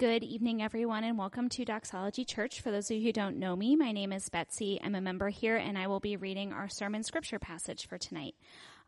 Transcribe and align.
Good 0.00 0.24
evening, 0.24 0.62
everyone, 0.62 1.04
and 1.04 1.18
welcome 1.18 1.50
to 1.50 1.64
Doxology 1.66 2.24
Church. 2.24 2.62
For 2.62 2.70
those 2.70 2.90
of 2.90 2.96
you 2.96 3.02
who 3.02 3.12
don't 3.12 3.36
know 3.36 3.54
me, 3.54 3.76
my 3.76 3.92
name 3.92 4.14
is 4.14 4.30
Betsy. 4.30 4.80
I'm 4.82 4.94
a 4.94 5.00
member 5.02 5.28
here, 5.28 5.58
and 5.58 5.76
I 5.76 5.88
will 5.88 6.00
be 6.00 6.16
reading 6.16 6.54
our 6.54 6.70
sermon 6.70 7.02
scripture 7.02 7.38
passage 7.38 7.86
for 7.86 7.98
tonight. 7.98 8.34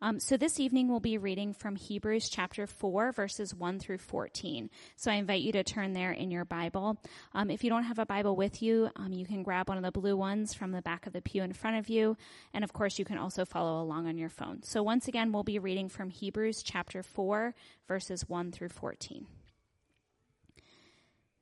Um, 0.00 0.18
so 0.18 0.38
this 0.38 0.58
evening 0.58 0.88
we'll 0.88 1.00
be 1.00 1.18
reading 1.18 1.52
from 1.52 1.76
Hebrews 1.76 2.30
chapter 2.30 2.66
4, 2.66 3.12
verses 3.12 3.54
1 3.54 3.78
through 3.78 3.98
14. 3.98 4.70
So 4.96 5.10
I 5.10 5.16
invite 5.16 5.42
you 5.42 5.52
to 5.52 5.62
turn 5.62 5.92
there 5.92 6.12
in 6.12 6.30
your 6.30 6.46
Bible. 6.46 6.98
Um, 7.34 7.50
if 7.50 7.62
you 7.62 7.68
don't 7.68 7.84
have 7.84 7.98
a 7.98 8.06
Bible 8.06 8.34
with 8.34 8.62
you, 8.62 8.88
um, 8.96 9.12
you 9.12 9.26
can 9.26 9.42
grab 9.42 9.68
one 9.68 9.76
of 9.76 9.84
the 9.84 9.92
blue 9.92 10.16
ones 10.16 10.54
from 10.54 10.72
the 10.72 10.80
back 10.80 11.06
of 11.06 11.12
the 11.12 11.20
pew 11.20 11.42
in 11.42 11.52
front 11.52 11.76
of 11.76 11.90
you. 11.90 12.16
And 12.54 12.64
of 12.64 12.72
course, 12.72 12.98
you 12.98 13.04
can 13.04 13.18
also 13.18 13.44
follow 13.44 13.82
along 13.82 14.08
on 14.08 14.16
your 14.16 14.30
phone. 14.30 14.62
So 14.62 14.82
once 14.82 15.08
again, 15.08 15.30
we'll 15.30 15.42
be 15.42 15.58
reading 15.58 15.90
from 15.90 16.08
Hebrews 16.08 16.62
chapter 16.62 17.02
4, 17.02 17.54
verses 17.86 18.26
1 18.30 18.50
through 18.52 18.70
14. 18.70 19.26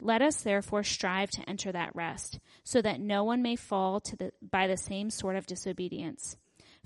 Let 0.00 0.22
us 0.22 0.42
therefore 0.42 0.84
strive 0.84 1.30
to 1.32 1.48
enter 1.48 1.72
that 1.72 1.94
rest, 1.94 2.38
so 2.62 2.80
that 2.82 3.00
no 3.00 3.24
one 3.24 3.42
may 3.42 3.56
fall 3.56 4.00
to 4.00 4.16
the, 4.16 4.32
by 4.40 4.66
the 4.66 4.76
same 4.76 5.10
sort 5.10 5.36
of 5.36 5.46
disobedience. 5.46 6.36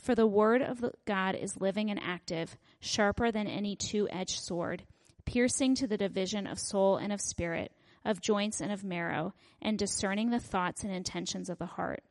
For 0.00 0.14
the 0.14 0.27
word 0.27 0.62
of 0.62 0.84
God 1.05 1.34
is 1.34 1.60
living 1.60 1.90
and 1.90 2.00
active, 2.02 2.56
sharper 2.80 3.30
than 3.30 3.46
any 3.46 3.77
two-edged 3.77 4.40
sword, 4.40 4.84
piercing 5.27 5.74
to 5.77 5.86
the 5.86 5.98
division 5.98 6.46
of 6.46 6.58
soul 6.58 6.96
and 6.96 7.12
of 7.12 7.20
spirit, 7.20 7.72
of 8.05 8.20
joints 8.20 8.60
and 8.60 8.73
of 8.73 8.83
marrow, 8.83 9.34
and 9.61 9.79
discerning 9.79 10.30
the 10.30 10.40
thoughts 10.40 10.83
and 10.83 10.92
intentions 10.92 11.50
of 11.50 11.58
the 11.58 11.67
heart. 11.67 12.02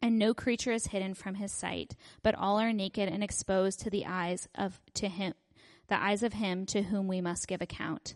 And 0.00 0.18
no 0.18 0.34
creature 0.34 0.72
is 0.72 0.86
hidden 0.86 1.14
from 1.14 1.34
his 1.34 1.52
sight, 1.52 1.94
but 2.22 2.34
all 2.34 2.58
are 2.58 2.72
naked 2.72 3.08
and 3.08 3.22
exposed 3.22 3.80
to 3.80 3.90
the 3.90 4.06
eyes 4.06 4.48
of 4.54 4.80
to 4.94 5.08
him 5.08 5.34
the 5.88 6.02
eyes 6.02 6.22
of 6.22 6.32
him 6.32 6.64
to 6.64 6.82
whom 6.82 7.06
we 7.06 7.20
must 7.20 7.46
give 7.46 7.60
account. 7.60 8.14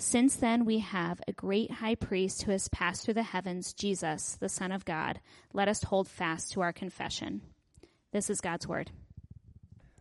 Since 0.00 0.36
then 0.36 0.64
we 0.64 0.78
have 0.78 1.20
a 1.28 1.32
great 1.32 1.70
high 1.70 1.94
priest 1.94 2.42
who 2.42 2.52
has 2.52 2.68
passed 2.68 3.04
through 3.04 3.14
the 3.14 3.22
heavens, 3.22 3.74
Jesus, 3.74 4.38
the 4.40 4.48
Son 4.48 4.72
of 4.72 4.86
God. 4.86 5.20
Let 5.52 5.68
us 5.68 5.82
hold 5.82 6.08
fast 6.08 6.52
to 6.52 6.62
our 6.62 6.72
confession. 6.72 7.42
This 8.10 8.30
is 8.30 8.40
God's 8.40 8.66
word. 8.66 8.90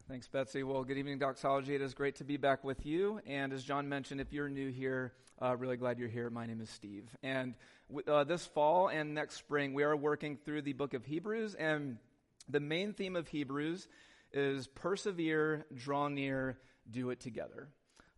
Thanks, 0.07 0.29
Betsy. 0.29 0.63
Well, 0.63 0.85
good 0.85 0.97
evening, 0.97 1.19
Doxology. 1.19 1.75
It 1.75 1.81
is 1.81 1.93
great 1.93 2.15
to 2.15 2.23
be 2.23 2.37
back 2.37 2.63
with 2.63 2.85
you. 2.85 3.19
And 3.27 3.51
as 3.51 3.61
John 3.61 3.89
mentioned, 3.89 4.21
if 4.21 4.31
you're 4.31 4.47
new 4.47 4.71
here, 4.71 5.11
uh, 5.41 5.57
really 5.57 5.75
glad 5.75 5.99
you're 5.99 6.07
here. 6.07 6.29
My 6.29 6.45
name 6.45 6.61
is 6.61 6.69
Steve. 6.69 7.09
And 7.21 7.55
uh, 8.07 8.23
this 8.23 8.45
fall 8.45 8.87
and 8.87 9.13
next 9.13 9.35
spring, 9.35 9.73
we 9.73 9.83
are 9.83 9.97
working 9.97 10.37
through 10.37 10.61
the 10.61 10.73
book 10.73 10.93
of 10.93 11.03
Hebrews. 11.03 11.55
And 11.55 11.97
the 12.47 12.61
main 12.61 12.93
theme 12.93 13.17
of 13.17 13.27
Hebrews 13.27 13.89
is 14.31 14.65
persevere, 14.65 15.65
draw 15.75 16.07
near, 16.07 16.57
do 16.89 17.09
it 17.09 17.19
together 17.19 17.67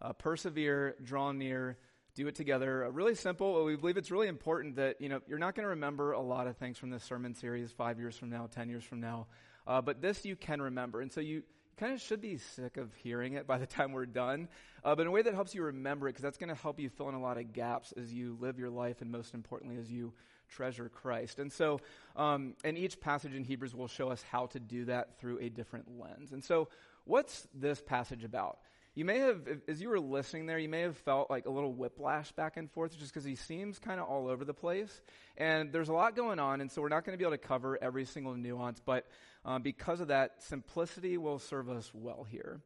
uh, 0.01 0.13
persevere, 0.13 0.95
draw 1.03 1.31
near, 1.31 1.77
do 2.15 2.27
it 2.27 2.35
together. 2.35 2.85
Uh, 2.85 2.89
really 2.89 3.15
simple. 3.15 3.63
We 3.63 3.75
believe 3.75 3.97
it's 3.97 4.11
really 4.11 4.27
important 4.27 4.75
that 4.77 4.99
you 4.99 5.09
know 5.09 5.21
you're 5.27 5.39
not 5.39 5.55
going 5.55 5.65
to 5.65 5.69
remember 5.69 6.13
a 6.13 6.21
lot 6.21 6.47
of 6.47 6.57
things 6.57 6.77
from 6.77 6.89
this 6.89 7.03
sermon 7.03 7.35
series 7.35 7.71
five 7.71 7.99
years 7.99 8.17
from 8.17 8.29
now, 8.29 8.47
ten 8.47 8.69
years 8.69 8.83
from 8.83 8.99
now, 8.99 9.27
uh, 9.67 9.81
but 9.81 10.01
this 10.01 10.25
you 10.25 10.35
can 10.35 10.61
remember, 10.61 11.01
and 11.01 11.11
so 11.11 11.21
you 11.21 11.43
kind 11.77 11.93
of 11.93 12.01
should 12.01 12.21
be 12.21 12.37
sick 12.37 12.77
of 12.77 12.93
hearing 12.95 13.33
it 13.33 13.47
by 13.47 13.57
the 13.57 13.65
time 13.65 13.91
we're 13.91 14.05
done, 14.05 14.47
uh, 14.83 14.93
but 14.93 15.01
in 15.01 15.07
a 15.07 15.11
way 15.11 15.21
that 15.21 15.33
helps 15.33 15.55
you 15.55 15.63
remember 15.63 16.07
it, 16.07 16.11
because 16.11 16.23
that's 16.23 16.37
going 16.37 16.49
to 16.49 16.61
help 16.61 16.79
you 16.79 16.89
fill 16.89 17.09
in 17.09 17.15
a 17.15 17.21
lot 17.21 17.37
of 17.37 17.53
gaps 17.53 17.93
as 17.97 18.13
you 18.13 18.37
live 18.39 18.59
your 18.59 18.69
life, 18.69 19.01
and 19.01 19.11
most 19.11 19.33
importantly, 19.33 19.77
as 19.77 19.91
you 19.91 20.13
treasure 20.47 20.89
Christ. 20.89 21.39
And 21.39 21.51
so, 21.51 21.79
um, 22.15 22.55
and 22.63 22.77
each 22.77 22.99
passage 22.99 23.33
in 23.33 23.43
Hebrews 23.43 23.73
will 23.73 23.87
show 23.87 24.09
us 24.09 24.23
how 24.29 24.47
to 24.47 24.59
do 24.59 24.85
that 24.85 25.17
through 25.19 25.39
a 25.39 25.49
different 25.49 25.99
lens. 25.99 26.33
And 26.33 26.43
so, 26.43 26.67
what's 27.05 27.47
this 27.53 27.81
passage 27.81 28.23
about? 28.23 28.59
You 28.93 29.05
may 29.05 29.19
have, 29.19 29.47
as 29.69 29.81
you 29.81 29.87
were 29.87 30.01
listening 30.01 30.47
there, 30.47 30.59
you 30.59 30.67
may 30.67 30.81
have 30.81 30.97
felt 30.97 31.29
like 31.29 31.45
a 31.45 31.49
little 31.49 31.71
whiplash 31.71 32.29
back 32.33 32.57
and 32.57 32.69
forth 32.69 32.97
just 32.97 33.13
because 33.13 33.23
he 33.23 33.35
seems 33.35 33.79
kind 33.79 34.01
of 34.01 34.07
all 34.07 34.27
over 34.27 34.43
the 34.43 34.53
place. 34.53 35.01
And 35.37 35.71
there's 35.71 35.87
a 35.87 35.93
lot 35.93 36.13
going 36.13 36.39
on, 36.39 36.59
and 36.59 36.69
so 36.69 36.81
we're 36.81 36.89
not 36.89 37.05
going 37.05 37.13
to 37.13 37.17
be 37.17 37.23
able 37.23 37.37
to 37.37 37.47
cover 37.47 37.81
every 37.81 38.03
single 38.03 38.35
nuance, 38.35 38.81
but 38.85 39.07
um, 39.45 39.61
because 39.61 40.01
of 40.01 40.09
that, 40.09 40.43
simplicity 40.43 41.17
will 41.17 41.39
serve 41.39 41.69
us 41.69 41.89
well 41.93 42.25
here. 42.29 42.59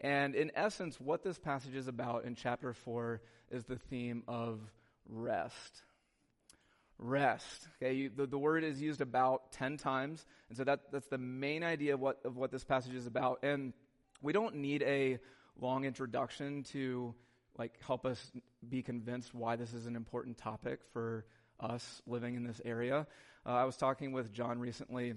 And 0.00 0.36
in 0.36 0.52
essence, 0.54 1.00
what 1.00 1.24
this 1.24 1.38
passage 1.38 1.74
is 1.74 1.88
about 1.88 2.26
in 2.26 2.36
chapter 2.36 2.72
4 2.72 3.20
is 3.50 3.64
the 3.64 3.76
theme 3.76 4.22
of 4.28 4.60
rest. 5.08 5.82
Rest. 6.96 7.68
Okay, 7.82 7.94
you, 7.94 8.10
the, 8.14 8.26
the 8.26 8.38
word 8.38 8.62
is 8.62 8.80
used 8.80 9.00
about 9.00 9.50
10 9.52 9.78
times, 9.78 10.24
and 10.48 10.56
so 10.56 10.62
that, 10.62 10.92
that's 10.92 11.08
the 11.08 11.18
main 11.18 11.64
idea 11.64 11.94
of 11.94 12.00
what, 12.00 12.20
of 12.24 12.36
what 12.36 12.52
this 12.52 12.62
passage 12.62 12.94
is 12.94 13.08
about. 13.08 13.40
And 13.42 13.72
we 14.22 14.32
don't 14.32 14.54
need 14.56 14.84
a 14.84 15.18
long 15.60 15.84
introduction 15.84 16.62
to 16.64 17.14
like 17.58 17.78
help 17.84 18.06
us 18.06 18.32
be 18.68 18.82
convinced 18.82 19.34
why 19.34 19.56
this 19.56 19.74
is 19.74 19.86
an 19.86 19.96
important 19.96 20.38
topic 20.38 20.80
for 20.92 21.26
us 21.60 22.02
living 22.06 22.34
in 22.34 22.44
this 22.44 22.60
area. 22.64 23.06
Uh, 23.44 23.50
I 23.50 23.64
was 23.64 23.76
talking 23.76 24.12
with 24.12 24.32
John 24.32 24.58
recently, 24.58 25.14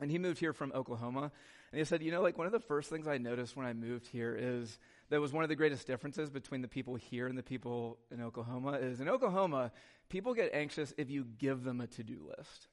and 0.00 0.10
he 0.10 0.18
moved 0.18 0.38
here 0.38 0.52
from 0.52 0.72
Oklahoma, 0.74 1.32
and 1.72 1.78
he 1.78 1.84
said, 1.84 2.02
you 2.02 2.10
know, 2.10 2.22
like 2.22 2.38
one 2.38 2.46
of 2.46 2.52
the 2.52 2.60
first 2.60 2.90
things 2.90 3.08
I 3.08 3.18
noticed 3.18 3.56
when 3.56 3.66
I 3.66 3.72
moved 3.72 4.06
here 4.06 4.36
is 4.38 4.78
that 5.10 5.20
was 5.20 5.32
one 5.32 5.42
of 5.42 5.48
the 5.48 5.56
greatest 5.56 5.86
differences 5.86 6.30
between 6.30 6.62
the 6.62 6.68
people 6.68 6.94
here 6.94 7.26
and 7.26 7.36
the 7.36 7.42
people 7.42 7.98
in 8.10 8.22
Oklahoma 8.22 8.72
is 8.72 9.00
in 9.00 9.08
Oklahoma, 9.08 9.72
people 10.08 10.34
get 10.34 10.54
anxious 10.54 10.92
if 10.96 11.10
you 11.10 11.24
give 11.38 11.64
them 11.64 11.80
a 11.80 11.86
to-do 11.86 12.30
list. 12.36 12.68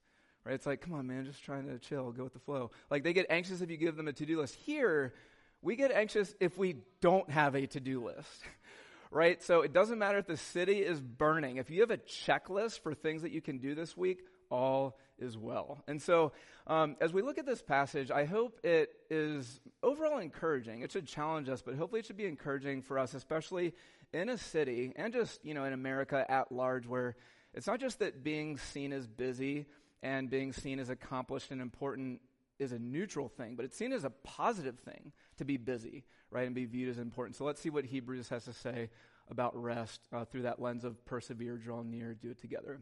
Right? 0.46 0.56
It's 0.56 0.66
like, 0.66 0.82
come 0.82 0.94
on, 0.94 1.08
man, 1.08 1.26
just 1.26 1.44
trying 1.44 1.68
to 1.68 1.78
chill, 1.80 2.12
go 2.12 2.24
with 2.24 2.34
the 2.34 2.40
flow. 2.40 2.72
Like 2.90 3.04
they 3.04 3.14
get 3.14 3.26
anxious 3.30 3.62
if 3.62 3.70
you 3.70 3.78
give 3.78 3.96
them 3.96 4.08
a 4.08 4.14
to-do 4.14 4.40
list. 4.40 4.56
Here, 4.56 5.14
we 5.62 5.76
get 5.76 5.92
anxious 5.92 6.34
if 6.40 6.58
we 6.58 6.78
don't 7.02 7.30
have 7.30 7.56
a 7.56 7.68
to 7.68 7.80
do 7.80 8.04
list, 8.06 8.44
right? 9.12 9.42
So 9.44 9.62
it 9.62 9.74
doesn't 9.74 10.00
matter 10.00 10.18
if 10.18 10.28
the 10.28 10.38
city 10.38 10.80
is 10.80 11.00
burning. 11.02 11.58
If 11.58 11.70
you 11.70 11.82
have 11.82 11.92
a 11.92 11.98
checklist 11.98 12.80
for 12.82 12.94
things 12.94 13.24
that 13.24 13.32
you 13.32 13.42
can 13.42 13.58
do 13.58 13.76
this 13.76 13.98
week, 13.98 14.20
all 14.50 14.98
is 15.20 15.38
well. 15.38 15.84
And 15.88 16.02
so, 16.02 16.32
um, 16.68 16.96
as 17.02 17.14
we 17.14 17.22
look 17.22 17.38
at 17.38 17.46
this 17.46 17.62
passage, 17.62 18.12
I 18.12 18.26
hope 18.26 18.60
it 18.64 18.90
is 19.10 19.60
overall 19.84 20.20
encouraging. 20.20 20.82
It 20.82 20.92
should 20.92 21.08
challenge 21.08 21.50
us, 21.50 21.62
but 21.62 21.76
hopefully 21.76 22.00
it 22.00 22.06
should 22.06 22.18
be 22.18 22.26
encouraging 22.26 22.82
for 22.82 22.98
us, 22.98 23.14
especially 23.14 23.74
in 24.14 24.30
a 24.30 24.38
city 24.38 24.94
and 24.96 25.14
just, 25.14 25.44
you 25.44 25.54
know, 25.54 25.66
in 25.66 25.74
America 25.74 26.26
at 26.30 26.52
large, 26.52 26.88
where 26.88 27.16
it's 27.54 27.68
not 27.68 27.80
just 27.80 28.00
that 28.00 28.24
being 28.24 28.58
seen 28.58 28.94
as 28.94 29.08
busy 29.08 29.66
and 30.02 30.30
being 30.30 30.54
seen 30.54 30.80
as 30.80 30.90
accomplished 30.90 31.52
and 31.52 31.62
important 31.62 32.22
is 32.60 32.72
a 32.72 32.80
neutral 32.80 33.30
thing, 33.30 33.56
but 33.56 33.66
it's 33.66 33.78
seen 33.78 33.94
as 33.94 34.04
a 34.04 34.10
positive 34.10 34.78
thing 34.80 35.12
to 35.38 35.46
be 35.46 35.58
busy, 35.58 36.04
right, 36.30 36.46
and 36.46 36.54
be 36.54 36.66
viewed 36.66 36.90
as 36.90 37.00
important. 37.00 37.36
So 37.36 37.46
let's 37.46 37.62
see 37.62 37.70
what 37.70 37.86
Hebrews 37.86 38.30
has 38.30 38.46
to 38.46 38.54
say 38.54 38.90
about 39.30 39.60
rest 39.62 40.02
uh, 40.12 40.26
through 40.26 40.44
that 40.44 40.62
lens 40.62 40.84
of 40.84 41.04
persevere, 41.06 41.58
draw 41.58 41.82
near, 41.82 42.14
do 42.14 42.32
it 42.32 42.40
together. 42.40 42.80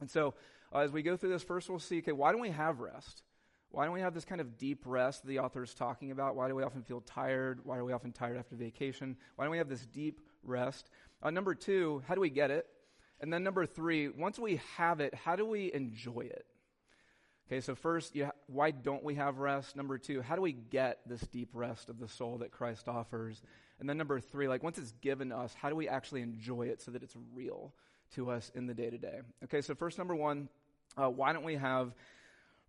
And 0.00 0.10
so 0.10 0.34
uh, 0.74 0.78
as 0.78 0.90
we 0.90 1.02
go 1.02 1.16
through 1.16 1.30
this, 1.30 1.42
first 1.42 1.70
we'll 1.70 1.78
see, 1.78 1.98
okay, 1.98 2.12
why 2.12 2.32
don't 2.32 2.40
we 2.40 2.50
have 2.50 2.80
rest? 2.80 3.22
Why 3.70 3.84
don't 3.84 3.94
we 3.94 4.00
have 4.00 4.12
this 4.12 4.24
kind 4.24 4.40
of 4.40 4.58
deep 4.58 4.82
rest 4.84 5.24
the 5.24 5.38
author 5.38 5.62
is 5.62 5.72
talking 5.72 6.10
about? 6.10 6.36
Why 6.36 6.48
do 6.48 6.54
we 6.54 6.62
often 6.62 6.82
feel 6.82 7.00
tired? 7.00 7.60
Why 7.64 7.78
are 7.78 7.84
we 7.84 7.92
often 7.92 8.12
tired 8.12 8.36
after 8.36 8.54
vacation? 8.54 9.16
Why 9.36 9.44
don't 9.44 9.52
we 9.52 9.58
have 9.58 9.68
this 9.68 9.86
deep 9.86 10.20
rest? 10.42 10.90
Uh, 11.22 11.30
number 11.30 11.54
two, 11.54 12.02
how 12.06 12.14
do 12.14 12.20
we 12.20 12.30
get 12.30 12.50
it? 12.50 12.66
And 13.20 13.32
then 13.32 13.44
number 13.44 13.64
three, 13.64 14.08
once 14.08 14.38
we 14.38 14.60
have 14.76 15.00
it, 15.00 15.14
how 15.14 15.36
do 15.36 15.46
we 15.46 15.72
enjoy 15.72 16.22
it? 16.22 16.44
Okay, 17.48 17.60
so 17.60 17.74
first, 17.74 18.16
ha- 18.16 18.32
why 18.46 18.70
don't 18.70 19.04
we 19.04 19.16
have 19.16 19.38
rest? 19.38 19.76
Number 19.76 19.98
two, 19.98 20.22
how 20.22 20.36
do 20.36 20.42
we 20.42 20.52
get 20.52 21.00
this 21.06 21.20
deep 21.20 21.50
rest 21.52 21.90
of 21.90 21.98
the 21.98 22.08
soul 22.08 22.38
that 22.38 22.50
Christ 22.50 22.88
offers? 22.88 23.42
And 23.78 23.88
then 23.88 23.98
number 23.98 24.20
three, 24.20 24.48
like 24.48 24.62
once 24.62 24.78
it's 24.78 24.92
given 25.02 25.30
to 25.30 25.36
us, 25.36 25.54
how 25.60 25.68
do 25.68 25.76
we 25.76 25.88
actually 25.88 26.22
enjoy 26.22 26.68
it 26.68 26.80
so 26.80 26.92
that 26.92 27.02
it's 27.02 27.16
real 27.34 27.74
to 28.14 28.30
us 28.30 28.50
in 28.54 28.66
the 28.66 28.74
day 28.74 28.90
to 28.90 28.98
day? 28.98 29.20
Okay, 29.44 29.60
so 29.60 29.74
first, 29.74 29.98
number 29.98 30.14
one, 30.14 30.48
uh, 30.96 31.10
why 31.10 31.32
don't 31.32 31.44
we 31.44 31.56
have 31.56 31.92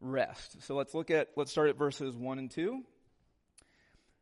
rest? 0.02 0.64
So 0.64 0.76
let's 0.76 0.94
look 0.94 1.12
at, 1.12 1.30
let's 1.36 1.52
start 1.52 1.70
at 1.70 1.78
verses 1.78 2.16
one 2.16 2.40
and 2.40 2.50
two. 2.50 2.84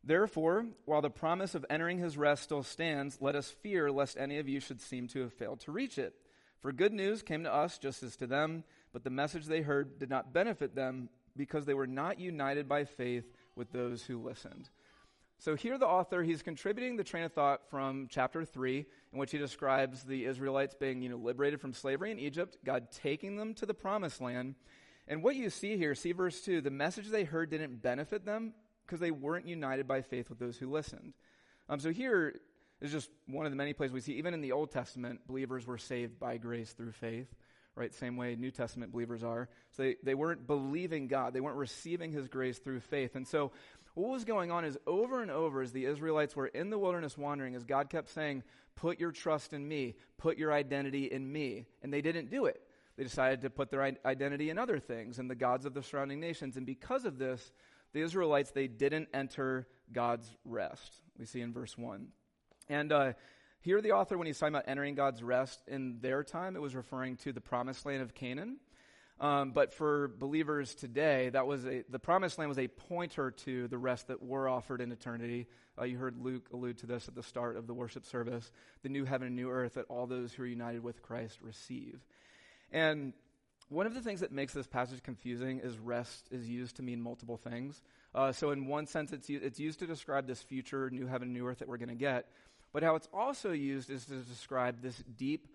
Therefore, 0.03 0.65
while 0.85 1.01
the 1.01 1.09
promise 1.09 1.53
of 1.55 1.65
entering 1.69 1.99
his 1.99 2.17
rest 2.17 2.43
still 2.43 2.63
stands, 2.63 3.17
let 3.21 3.35
us 3.35 3.49
fear 3.61 3.91
lest 3.91 4.17
any 4.17 4.39
of 4.39 4.49
you 4.49 4.59
should 4.59 4.81
seem 4.81 5.07
to 5.09 5.21
have 5.21 5.33
failed 5.33 5.61
to 5.61 5.71
reach 5.71 5.97
it. 5.97 6.13
For 6.59 6.71
good 6.71 6.93
news 6.93 7.21
came 7.21 7.43
to 7.43 7.53
us 7.53 7.77
just 7.77 8.03
as 8.03 8.15
to 8.17 8.27
them 8.27 8.63
but 8.93 9.03
the 9.03 9.09
message 9.09 9.45
they 9.45 9.61
heard 9.61 9.99
did 9.99 10.09
not 10.09 10.33
benefit 10.33 10.75
them 10.75 11.09
because 11.35 11.65
they 11.65 11.73
were 11.73 11.87
not 11.87 12.19
united 12.19 12.67
by 12.67 12.83
faith 12.83 13.25
with 13.55 13.71
those 13.71 14.03
who 14.03 14.21
listened. 14.21 14.69
So 15.39 15.55
here 15.55 15.77
the 15.77 15.87
author, 15.87 16.21
he's 16.21 16.43
contributing 16.43 16.97
the 16.97 17.03
train 17.03 17.23
of 17.23 17.33
thought 17.33 17.67
from 17.69 18.07
chapter 18.09 18.45
3, 18.45 18.85
in 19.11 19.19
which 19.19 19.31
he 19.31 19.37
describes 19.37 20.03
the 20.03 20.25
Israelites 20.25 20.75
being, 20.75 21.01
you 21.01 21.09
know, 21.09 21.17
liberated 21.17 21.59
from 21.59 21.73
slavery 21.73 22.11
in 22.11 22.19
Egypt, 22.19 22.57
God 22.63 22.91
taking 22.91 23.37
them 23.37 23.53
to 23.55 23.65
the 23.65 23.73
promised 23.73 24.21
land. 24.21 24.55
And 25.07 25.23
what 25.23 25.35
you 25.35 25.49
see 25.49 25.77
here, 25.77 25.95
see 25.95 26.11
verse 26.11 26.41
2, 26.41 26.61
the 26.61 26.69
message 26.69 27.07
they 27.07 27.23
heard 27.23 27.49
didn't 27.49 27.81
benefit 27.81 28.23
them 28.23 28.53
because 28.85 28.99
they 28.99 29.09
weren't 29.09 29.47
united 29.47 29.87
by 29.87 30.01
faith 30.01 30.29
with 30.29 30.37
those 30.37 30.57
who 30.57 30.69
listened. 30.69 31.13
Um, 31.69 31.79
so 31.79 31.91
here 31.91 32.39
is 32.79 32.91
just 32.91 33.09
one 33.25 33.45
of 33.45 33.51
the 33.51 33.55
many 33.55 33.73
places 33.73 33.93
we 33.93 34.01
see, 34.01 34.13
even 34.13 34.33
in 34.33 34.41
the 34.41 34.51
Old 34.51 34.71
Testament, 34.71 35.21
believers 35.25 35.65
were 35.65 35.77
saved 35.77 36.19
by 36.19 36.37
grace 36.37 36.73
through 36.73 36.91
faith 36.91 37.33
right? 37.75 37.93
Same 37.93 38.17
way 38.17 38.35
New 38.35 38.51
Testament 38.51 38.91
believers 38.91 39.23
are. 39.23 39.49
So 39.71 39.83
they, 39.83 39.95
they 40.03 40.15
weren't 40.15 40.47
believing 40.47 41.07
God, 41.07 41.33
they 41.33 41.41
weren't 41.41 41.57
receiving 41.57 42.11
His 42.11 42.27
grace 42.27 42.59
through 42.59 42.81
faith. 42.81 43.15
And 43.15 43.27
so 43.27 43.51
what 43.93 44.11
was 44.11 44.23
going 44.23 44.51
on 44.51 44.63
is 44.63 44.77
over 44.87 45.21
and 45.21 45.29
over 45.29 45.61
as 45.61 45.71
the 45.71 45.85
Israelites 45.85 46.35
were 46.35 46.47
in 46.47 46.69
the 46.69 46.79
wilderness 46.79 47.17
wandering, 47.17 47.55
as 47.55 47.63
God 47.63 47.89
kept 47.89 48.09
saying, 48.09 48.43
Put 48.75 48.99
your 48.99 49.11
trust 49.11 49.53
in 49.53 49.67
me, 49.67 49.95
put 50.17 50.37
your 50.37 50.53
identity 50.53 51.05
in 51.05 51.29
me. 51.29 51.65
And 51.83 51.93
they 51.93 52.01
didn't 52.01 52.29
do 52.29 52.45
it. 52.45 52.61
They 52.97 53.03
decided 53.03 53.41
to 53.41 53.49
put 53.49 53.69
their 53.69 53.83
identity 54.05 54.49
in 54.49 54.57
other 54.57 54.79
things 54.79 55.19
and 55.19 55.29
the 55.29 55.35
gods 55.35 55.65
of 55.65 55.73
the 55.73 55.83
surrounding 55.83 56.19
nations. 56.19 56.55
And 56.55 56.65
because 56.65 57.05
of 57.05 57.17
this, 57.17 57.51
the 57.93 58.01
Israelites, 58.01 58.51
they 58.51 58.67
didn't 58.67 59.09
enter 59.13 59.67
God's 59.91 60.29
rest. 60.45 60.93
We 61.17 61.25
see 61.25 61.41
in 61.41 61.53
verse 61.53 61.77
1. 61.77 62.07
And 62.69 62.91
uh, 62.91 63.13
here, 63.61 63.79
the 63.79 63.91
author, 63.91 64.17
when 64.17 64.27
he's 64.27 64.39
talking 64.39 64.55
about 64.55 64.67
entering 64.67 64.95
God's 64.95 65.21
rest 65.21 65.61
in 65.67 65.99
their 66.01 66.23
time, 66.23 66.55
it 66.55 66.61
was 66.61 66.75
referring 66.75 67.17
to 67.17 67.31
the 67.31 67.41
promised 67.41 67.85
land 67.85 68.01
of 68.01 68.13
Canaan. 68.15 68.57
Um, 69.19 69.51
but 69.51 69.71
for 69.71 70.07
believers 70.07 70.73
today, 70.73 71.29
that 71.29 71.45
was 71.45 71.63
a, 71.67 71.83
the 71.87 71.99
promised 71.99 72.39
land 72.39 72.49
was 72.49 72.57
a 72.57 72.67
pointer 72.67 73.29
to 73.29 73.67
the 73.67 73.77
rest 73.77 74.07
that 74.07 74.23
were 74.23 74.49
offered 74.49 74.81
in 74.81 74.91
eternity. 74.91 75.45
Uh, 75.79 75.83
you 75.83 75.99
heard 75.99 76.17
Luke 76.17 76.49
allude 76.51 76.79
to 76.79 76.87
this 76.87 77.07
at 77.07 77.13
the 77.13 77.21
start 77.21 77.55
of 77.55 77.67
the 77.67 77.73
worship 77.75 78.03
service 78.03 78.51
the 78.81 78.89
new 78.89 79.05
heaven 79.05 79.27
and 79.27 79.35
new 79.35 79.51
earth 79.51 79.75
that 79.75 79.85
all 79.89 80.07
those 80.07 80.33
who 80.33 80.41
are 80.41 80.47
united 80.47 80.83
with 80.83 81.03
Christ 81.03 81.37
receive. 81.43 81.99
And 82.71 83.13
one 83.69 83.85
of 83.85 83.93
the 83.93 84.01
things 84.01 84.21
that 84.21 84.31
makes 84.31 84.53
this 84.53 84.65
passage 84.65 85.03
confusing 85.03 85.59
is 85.59 85.77
rest 85.77 86.27
is 86.31 86.49
used 86.49 86.77
to 86.77 86.83
mean 86.83 86.99
multiple 86.99 87.37
things. 87.37 87.79
Uh, 88.13 88.31
so, 88.31 88.49
in 88.49 88.65
one 88.65 88.87
sense, 88.87 89.13
it's, 89.13 89.29
it's 89.29 89.59
used 89.59 89.79
to 89.79 89.87
describe 89.87 90.25
this 90.25 90.41
future 90.41 90.89
new 90.89 91.05
heaven 91.05 91.27
and 91.27 91.33
new 91.33 91.47
earth 91.47 91.59
that 91.59 91.67
we're 91.67 91.77
going 91.77 91.89
to 91.89 91.95
get. 91.95 92.27
But 92.73 92.83
how 92.83 92.95
it's 92.95 93.09
also 93.13 93.51
used 93.51 93.89
is 93.89 94.05
to 94.05 94.15
describe 94.15 94.81
this 94.81 94.97
deep, 95.17 95.47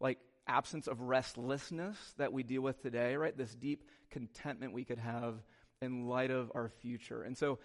like, 0.00 0.18
absence 0.46 0.86
of 0.86 1.00
restlessness 1.00 1.96
that 2.16 2.32
we 2.32 2.42
deal 2.42 2.62
with 2.62 2.82
today, 2.82 3.16
right? 3.16 3.36
This 3.36 3.54
deep 3.54 3.84
contentment 4.10 4.72
we 4.72 4.84
could 4.84 4.98
have 4.98 5.34
in 5.80 6.06
light 6.06 6.30
of 6.30 6.50
our 6.54 6.68
future. 6.68 7.22
And 7.22 7.36
so 7.36 7.58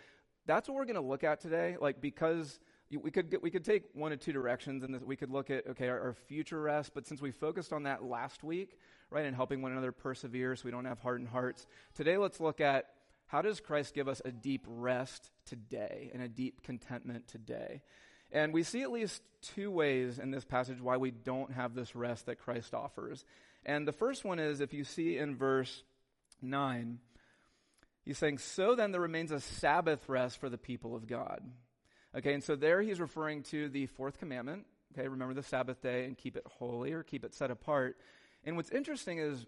that's 0.46 0.68
what 0.68 0.76
we're 0.76 0.86
going 0.86 0.96
to 0.96 1.02
look 1.02 1.24
at 1.24 1.40
today, 1.40 1.78
like, 1.80 2.02
because 2.02 2.60
we 3.02 3.12
could 3.12 3.30
get, 3.30 3.42
we 3.42 3.50
could 3.50 3.64
take 3.64 3.84
one 3.94 4.12
of 4.12 4.20
two 4.20 4.34
directions 4.34 4.84
and 4.84 5.02
we 5.02 5.16
could 5.16 5.32
look 5.32 5.50
at 5.50 5.68
okay 5.68 5.88
our, 5.88 6.00
our, 6.00 6.14
future 6.14 6.62
rest 6.62 6.92
but 6.94 7.08
since 7.08 7.22
we 7.22 7.32
focused 7.32 7.74
on 7.74 7.84
that 7.84 8.04
last 8.04 8.44
week 8.44 8.78
right 9.10 9.26
and 9.26 9.36
helping 9.36 9.62
one 9.62 9.72
another 9.72 9.92
persevere 9.92 10.56
so 10.56 10.66
we 10.66 10.72
don't 10.72 10.86
have 10.86 11.00
hardened 11.00 11.30
hearts 11.30 11.66
today 11.96 12.18
let's 12.18 12.40
look 12.40 12.62
at 12.62 12.90
how 13.26 13.42
does 13.42 13.60
christ 13.60 13.94
give 13.94 14.08
us 14.08 14.22
a 14.26 14.32
deep 14.32 14.66
rest 14.68 15.32
today 15.46 16.12
and 16.14 16.22
a 16.22 16.28
deep 16.28 16.62
contentment 16.62 17.28
today 17.28 17.82
and 18.34 18.52
we 18.52 18.64
see 18.64 18.82
at 18.82 18.92
least 18.92 19.22
two 19.42 19.70
ways 19.70 20.20
in 20.20 20.32
this 20.32 20.44
passage 20.44 20.82
why 20.82 20.98
we 20.98 21.12
don't 21.12 21.54
have 21.54 21.76
this 21.76 21.96
rest 21.96 22.26
that 22.26 22.40
Christ 22.40 22.74
offers. 22.74 23.24
And 23.66 23.88
the 23.88 23.94
first 23.94 24.26
one 24.26 24.40
is 24.40 24.60
if 24.60 24.74
you 24.74 24.84
see 24.84 25.18
in 25.18 25.36
verse 25.36 25.84
9, 26.42 27.00
he's 28.04 28.18
saying, 28.18 28.40
So 28.40 28.76
then 28.76 28.92
there 28.92 29.00
remains 29.00 29.32
a 29.32 29.40
Sabbath 29.40 30.10
rest 30.10 30.40
for 30.40 30.50
the 30.50 30.58
people 30.58 30.96
of 30.96 31.08
God. 31.08 31.42
Okay, 32.16 32.34
and 32.34 32.44
so 32.44 32.56
there 32.56 32.82
he's 32.82 33.00
referring 33.00 33.44
to 33.44 33.70
the 33.70 33.86
fourth 33.86 34.18
commandment. 34.18 34.66
Okay, 34.94 35.08
remember 35.08 35.34
the 35.34 35.44
Sabbath 35.44 35.82
day 35.82 36.06
and 36.06 36.18
keep 36.18 36.36
it 36.36 36.44
holy 36.46 36.94
or 36.94 37.04
keep 37.04 37.24
it 37.24 37.34
set 37.34 37.52
apart. 37.52 37.98
And 38.44 38.56
what's 38.56 38.72
interesting 38.72 39.20
is 39.20 39.46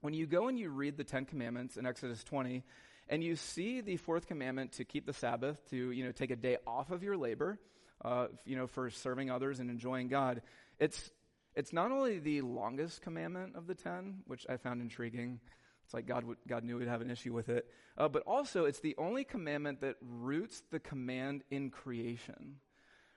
when 0.00 0.14
you 0.14 0.26
go 0.26 0.48
and 0.48 0.58
you 0.58 0.70
read 0.70 0.96
the 0.96 1.04
Ten 1.04 1.24
Commandments 1.24 1.76
in 1.76 1.86
Exodus 1.86 2.22
20, 2.24 2.62
and 3.08 3.24
you 3.24 3.36
see 3.36 3.80
the 3.80 3.96
fourth 3.96 4.26
commandment 4.26 4.72
to 4.72 4.84
keep 4.84 5.06
the 5.06 5.12
Sabbath, 5.12 5.58
to, 5.70 5.76
you 5.76 6.04
know, 6.04 6.12
take 6.12 6.30
a 6.30 6.36
day 6.36 6.58
off 6.66 6.90
of 6.90 7.02
your 7.02 7.16
labor, 7.16 7.58
uh, 8.04 8.26
you 8.44 8.56
know, 8.56 8.66
for 8.66 8.90
serving 8.90 9.30
others 9.30 9.60
and 9.60 9.70
enjoying 9.70 10.08
God. 10.08 10.42
It's, 10.78 11.10
it's 11.54 11.72
not 11.72 11.90
only 11.90 12.18
the 12.18 12.42
longest 12.42 13.02
commandment 13.02 13.56
of 13.56 13.66
the 13.66 13.74
ten, 13.74 14.20
which 14.26 14.46
I 14.48 14.56
found 14.56 14.80
intriguing. 14.80 15.40
It's 15.84 15.94
like 15.94 16.06
God, 16.06 16.24
would, 16.24 16.38
God 16.46 16.64
knew 16.64 16.78
we'd 16.78 16.88
have 16.88 17.00
an 17.00 17.10
issue 17.10 17.32
with 17.32 17.48
it. 17.48 17.66
Uh, 17.96 18.08
but 18.08 18.22
also, 18.26 18.64
it's 18.66 18.80
the 18.80 18.94
only 18.98 19.24
commandment 19.24 19.80
that 19.80 19.96
roots 20.00 20.62
the 20.70 20.78
command 20.78 21.44
in 21.50 21.70
creation. 21.70 22.56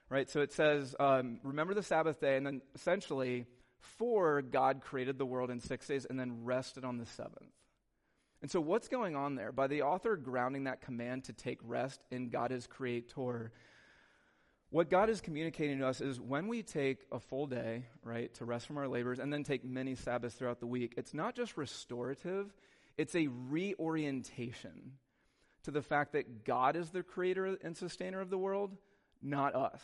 Right? 0.08 0.28
So 0.28 0.40
it 0.40 0.52
says, 0.52 0.94
um, 0.98 1.38
remember 1.42 1.74
the 1.74 1.82
Sabbath 1.82 2.20
day, 2.20 2.36
and 2.36 2.46
then 2.46 2.62
essentially, 2.74 3.46
for 3.78 4.42
God 4.42 4.80
created 4.80 5.18
the 5.18 5.26
world 5.26 5.50
in 5.50 5.60
six 5.60 5.86
days 5.86 6.06
and 6.08 6.18
then 6.18 6.44
rested 6.44 6.84
on 6.84 6.98
the 6.98 7.06
seventh. 7.06 7.52
And 8.42 8.50
so, 8.50 8.60
what's 8.60 8.88
going 8.88 9.14
on 9.14 9.36
there? 9.36 9.52
By 9.52 9.68
the 9.68 9.82
author 9.82 10.16
grounding 10.16 10.64
that 10.64 10.80
command 10.80 11.24
to 11.24 11.32
take 11.32 11.58
rest 11.62 12.02
in 12.10 12.28
God 12.28 12.50
as 12.50 12.66
creator, 12.66 13.52
what 14.72 14.88
God 14.88 15.10
is 15.10 15.20
communicating 15.20 15.80
to 15.80 15.86
us 15.86 16.00
is 16.00 16.18
when 16.18 16.48
we 16.48 16.62
take 16.62 17.00
a 17.12 17.20
full 17.20 17.46
day, 17.46 17.84
right, 18.02 18.32
to 18.36 18.46
rest 18.46 18.66
from 18.66 18.78
our 18.78 18.88
labors 18.88 19.18
and 19.18 19.30
then 19.30 19.44
take 19.44 19.66
many 19.66 19.94
Sabbaths 19.94 20.34
throughout 20.34 20.60
the 20.60 20.66
week, 20.66 20.94
it's 20.96 21.12
not 21.12 21.36
just 21.36 21.58
restorative, 21.58 22.50
it's 22.96 23.14
a 23.14 23.28
reorientation 23.50 24.92
to 25.64 25.70
the 25.70 25.82
fact 25.82 26.12
that 26.12 26.44
God 26.44 26.74
is 26.74 26.88
the 26.88 27.02
creator 27.02 27.58
and 27.62 27.76
sustainer 27.76 28.22
of 28.22 28.30
the 28.30 28.38
world, 28.38 28.74
not 29.20 29.54
us. 29.54 29.82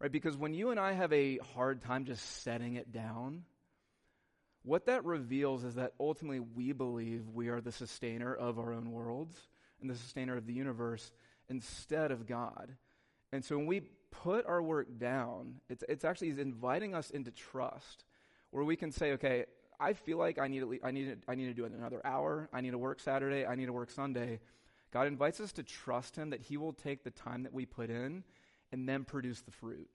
Right? 0.00 0.10
Because 0.10 0.36
when 0.36 0.54
you 0.54 0.70
and 0.70 0.80
I 0.80 0.92
have 0.94 1.12
a 1.12 1.38
hard 1.54 1.82
time 1.82 2.04
just 2.04 2.42
setting 2.42 2.74
it 2.74 2.90
down, 2.90 3.44
what 4.64 4.86
that 4.86 5.04
reveals 5.04 5.62
is 5.62 5.76
that 5.76 5.92
ultimately 6.00 6.40
we 6.40 6.72
believe 6.72 7.28
we 7.28 7.48
are 7.48 7.60
the 7.60 7.70
sustainer 7.70 8.34
of 8.34 8.58
our 8.58 8.72
own 8.72 8.90
worlds 8.90 9.36
and 9.80 9.88
the 9.88 9.94
sustainer 9.94 10.36
of 10.36 10.46
the 10.46 10.52
universe 10.52 11.12
instead 11.48 12.10
of 12.10 12.26
God. 12.26 12.74
And 13.32 13.44
so 13.44 13.56
when 13.56 13.66
we 13.66 13.82
put 14.10 14.46
our 14.46 14.62
work 14.62 14.98
down, 14.98 15.60
it's, 15.68 15.82
it's 15.88 16.04
actually 16.04 16.30
inviting 16.30 16.94
us 16.94 17.10
into 17.10 17.30
trust 17.30 18.04
where 18.50 18.64
we 18.64 18.76
can 18.76 18.92
say, 18.92 19.12
okay, 19.12 19.46
I 19.80 19.94
feel 19.94 20.18
like 20.18 20.38
I 20.38 20.46
need, 20.48 20.62
I, 20.84 20.90
need, 20.90 21.18
I 21.26 21.34
need 21.34 21.46
to 21.46 21.54
do 21.54 21.64
it 21.64 21.72
another 21.72 22.00
hour. 22.04 22.48
I 22.52 22.60
need 22.60 22.70
to 22.70 22.78
work 22.78 23.00
Saturday. 23.00 23.46
I 23.46 23.54
need 23.54 23.66
to 23.66 23.72
work 23.72 23.90
Sunday. 23.90 24.40
God 24.92 25.06
invites 25.06 25.40
us 25.40 25.52
to 25.52 25.62
trust 25.62 26.14
Him 26.14 26.30
that 26.30 26.42
He 26.42 26.56
will 26.56 26.74
take 26.74 27.02
the 27.02 27.10
time 27.10 27.44
that 27.44 27.52
we 27.52 27.64
put 27.64 27.90
in 27.90 28.22
and 28.70 28.88
then 28.88 29.04
produce 29.04 29.40
the 29.40 29.50
fruit. 29.50 29.88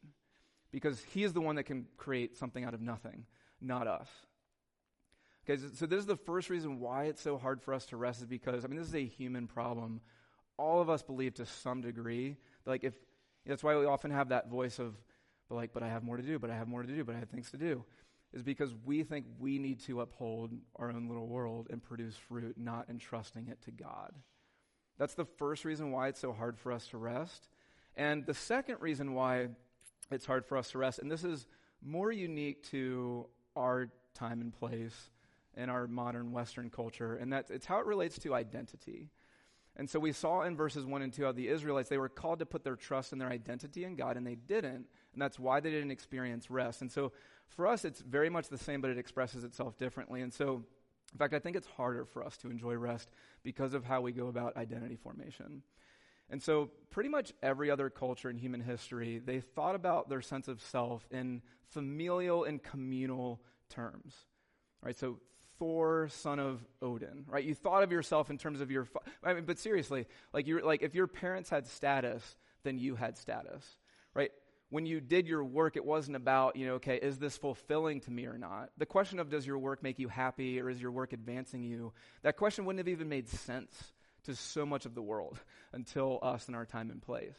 Because 0.71 1.01
He 1.03 1.23
is 1.23 1.33
the 1.33 1.41
one 1.41 1.55
that 1.55 1.63
can 1.63 1.85
create 1.95 2.35
something 2.35 2.65
out 2.65 2.73
of 2.73 2.81
nothing, 2.81 3.25
not 3.61 3.87
us. 3.87 4.09
Okay, 5.49 5.61
so 5.75 5.85
this 5.85 5.99
is 5.99 6.05
the 6.05 6.17
first 6.17 6.49
reason 6.49 6.79
why 6.79 7.05
it's 7.05 7.21
so 7.21 7.37
hard 7.37 7.61
for 7.61 7.73
us 7.73 7.85
to 7.87 7.97
rest 7.97 8.19
is 8.19 8.27
because, 8.27 8.65
I 8.65 8.67
mean, 8.67 8.77
this 8.77 8.89
is 8.89 8.95
a 8.95 9.05
human 9.05 9.47
problem. 9.47 10.01
All 10.57 10.81
of 10.81 10.89
us 10.89 11.03
believe 11.03 11.35
to 11.35 11.45
some 11.45 11.79
degree 11.79 12.35
like, 12.65 12.83
if, 12.83 12.93
that's 13.47 13.63
why 13.63 13.77
we 13.77 13.85
often 13.85 14.11
have 14.11 14.29
that 14.29 14.49
voice 14.49 14.79
of, 14.79 14.95
but 15.49 15.55
like, 15.55 15.73
but 15.73 15.83
I 15.83 15.87
have 15.87 16.03
more 16.03 16.17
to 16.17 16.23
do, 16.23 16.39
but 16.39 16.49
I 16.49 16.55
have 16.55 16.67
more 16.67 16.83
to 16.83 16.87
do, 16.87 17.03
but 17.03 17.15
I 17.15 17.19
have 17.19 17.29
things 17.29 17.51
to 17.51 17.57
do. 17.57 17.83
Is 18.33 18.43
because 18.43 18.75
we 18.85 19.03
think 19.03 19.25
we 19.39 19.57
need 19.57 19.79
to 19.85 20.01
uphold 20.01 20.51
our 20.75 20.89
own 20.89 21.07
little 21.07 21.27
world 21.27 21.67
and 21.69 21.81
produce 21.81 22.15
fruit, 22.15 22.57
not 22.57 22.89
entrusting 22.89 23.47
it 23.47 23.61
to 23.63 23.71
God. 23.71 24.11
That's 24.97 25.13
the 25.13 25.25
first 25.25 25.63
reason 25.63 25.91
why 25.91 26.09
it's 26.09 26.19
so 26.19 26.33
hard 26.33 26.57
for 26.57 26.71
us 26.71 26.87
to 26.87 26.97
rest. 26.97 27.47
And 27.95 28.25
the 28.25 28.33
second 28.33 28.77
reason 28.81 29.13
why 29.13 29.47
it's 30.11 30.25
hard 30.25 30.45
for 30.45 30.57
us 30.57 30.71
to 30.71 30.77
rest, 30.77 30.99
and 30.99 31.09
this 31.09 31.23
is 31.23 31.47
more 31.83 32.11
unique 32.11 32.63
to 32.71 33.27
our 33.55 33.89
time 34.13 34.41
and 34.41 34.53
place 34.53 35.09
in 35.55 35.69
our 35.69 35.87
modern 35.87 36.31
Western 36.31 36.69
culture, 36.69 37.15
and 37.15 37.33
that 37.33 37.47
it's 37.49 37.65
how 37.65 37.79
it 37.79 37.85
relates 37.85 38.19
to 38.19 38.35
identity. 38.35 39.09
And 39.77 39.87
so 39.87 39.99
we 39.99 40.11
saw 40.11 40.41
in 40.41 40.57
verses 40.57 40.85
1 40.85 41.01
and 41.03 41.13
2 41.13 41.23
how 41.23 41.31
the 41.31 41.47
Israelites, 41.47 41.87
they 41.87 41.99
were 41.99 42.09
called 42.09 42.39
to 42.39 42.47
put 42.47 42.63
their 42.63 42.75
trust 42.75 43.11
and 43.11 43.21
their 43.21 43.29
identity 43.29 43.83
in 43.83 43.95
God, 43.95 44.17
and 44.17 44.25
they 44.25 44.35
didn't. 44.35 44.87
And 45.13 45.21
that's 45.21 45.39
why 45.39 45.59
they 45.59 45.69
didn't 45.69 45.91
experience 45.91 46.49
rest. 46.49 46.81
And 46.81 46.91
so 46.91 47.11
for 47.47 47.67
us, 47.67 47.85
it's 47.85 48.01
very 48.01 48.29
much 48.29 48.49
the 48.49 48.57
same, 48.57 48.81
but 48.81 48.89
it 48.89 48.97
expresses 48.97 49.43
itself 49.43 49.77
differently. 49.77 50.21
And 50.21 50.33
so, 50.33 50.63
in 51.13 51.19
fact, 51.19 51.35
I 51.35 51.39
think 51.39 51.55
it's 51.55 51.67
harder 51.67 52.05
for 52.05 52.25
us 52.25 52.37
to 52.37 52.49
enjoy 52.49 52.73
rest 52.73 53.09
because 53.43 53.75
of 53.75 53.85
how 53.85 54.01
we 54.01 54.11
go 54.11 54.27
about 54.27 54.57
identity 54.57 54.95
formation. 54.95 55.61
And 56.29 56.41
so, 56.41 56.71
pretty 56.89 57.09
much 57.09 57.31
every 57.43 57.69
other 57.69 57.91
culture 57.91 58.31
in 58.31 58.37
human 58.37 58.61
history, 58.61 59.19
they 59.19 59.39
thought 59.39 59.75
about 59.75 60.09
their 60.09 60.21
sense 60.21 60.47
of 60.47 60.59
self 60.59 61.07
in 61.11 61.43
familial 61.69 62.43
and 62.43 62.61
communal 62.61 63.41
terms. 63.69 64.15
Right? 64.81 64.97
So, 64.97 65.19
Thor, 65.59 66.09
son 66.09 66.39
of 66.39 66.63
Odin, 66.81 67.25
right? 67.27 67.43
You 67.43 67.53
thought 67.53 67.83
of 67.83 67.91
yourself 67.91 68.29
in 68.29 68.37
terms 68.37 68.61
of 68.61 68.71
your, 68.71 68.87
I 69.23 69.33
mean, 69.33 69.45
but 69.45 69.59
seriously, 69.59 70.05
like 70.33 70.47
you're 70.47 70.63
like 70.63 70.81
if 70.81 70.95
your 70.95 71.07
parents 71.07 71.49
had 71.49 71.67
status, 71.67 72.35
then 72.63 72.77
you 72.77 72.95
had 72.95 73.17
status, 73.17 73.65
right? 74.13 74.31
When 74.69 74.85
you 74.85 74.99
did 74.99 75.27
your 75.27 75.43
work, 75.43 75.77
it 75.77 75.85
wasn't 75.85 76.17
about, 76.17 76.57
you 76.57 76.65
know, 76.65 76.73
okay, 76.73 76.97
is 76.97 77.17
this 77.17 77.37
fulfilling 77.37 78.01
to 78.01 78.11
me 78.11 78.25
or 78.25 78.37
not? 78.37 78.69
The 78.77 78.85
question 78.85 79.19
of 79.19 79.29
does 79.29 79.47
your 79.47 79.57
work 79.57 79.81
make 79.81 79.97
you 79.97 80.09
happy 80.09 80.59
or 80.59 80.69
is 80.69 80.81
your 80.81 80.91
work 80.91 81.13
advancing 81.13 81.63
you? 81.63 81.93
That 82.23 82.35
question 82.35 82.65
wouldn't 82.65 82.85
have 82.85 82.91
even 82.91 83.07
made 83.07 83.29
sense 83.29 83.71
to 84.25 84.35
so 84.35 84.65
much 84.65 84.85
of 84.85 84.93
the 84.93 85.01
world 85.01 85.39
until 85.73 86.19
us 86.21 86.47
and 86.47 86.55
our 86.55 86.65
time 86.65 86.91
and 86.91 87.01
place. 87.01 87.37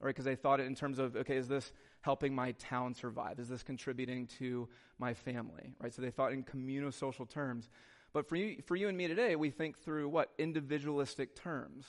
Right? 0.00 0.10
Because 0.10 0.24
they 0.24 0.36
thought 0.36 0.60
it 0.60 0.66
in 0.66 0.76
terms 0.76 1.00
of, 1.00 1.16
okay, 1.16 1.36
is 1.36 1.48
this 1.48 1.72
helping 2.08 2.34
my 2.34 2.52
town 2.52 2.94
survive? 2.94 3.38
Is 3.38 3.50
this 3.50 3.62
contributing 3.62 4.26
to 4.38 4.66
my 4.98 5.12
family? 5.12 5.74
Right? 5.78 5.92
So 5.92 6.00
they 6.00 6.10
thought 6.10 6.32
in 6.32 6.42
communal 6.42 6.90
social 6.90 7.26
terms. 7.26 7.68
But 8.14 8.26
for 8.26 8.36
you, 8.36 8.62
for 8.64 8.76
you 8.76 8.88
and 8.88 8.96
me 8.96 9.08
today, 9.08 9.36
we 9.36 9.50
think 9.50 9.76
through 9.76 10.08
what? 10.08 10.30
Individualistic 10.38 11.36
terms. 11.36 11.84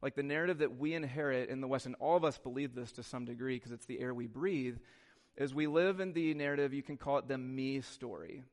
Like 0.00 0.14
the 0.14 0.22
narrative 0.22 0.58
that 0.58 0.78
we 0.78 0.94
inherit 0.94 1.48
in 1.48 1.60
the 1.60 1.66
West, 1.66 1.86
and 1.86 1.96
all 1.98 2.16
of 2.16 2.22
us 2.22 2.38
believe 2.38 2.72
this 2.72 2.92
to 2.92 3.02
some 3.02 3.24
degree 3.24 3.56
because 3.56 3.72
it's 3.72 3.86
the 3.86 3.98
air 3.98 4.14
we 4.14 4.28
breathe, 4.28 4.76
is 5.36 5.52
we 5.52 5.66
live 5.66 5.98
in 5.98 6.12
the 6.12 6.34
narrative, 6.34 6.72
you 6.72 6.84
can 6.84 6.96
call 6.96 7.18
it 7.18 7.26
the 7.26 7.36
me 7.36 7.80
story. 7.80 8.44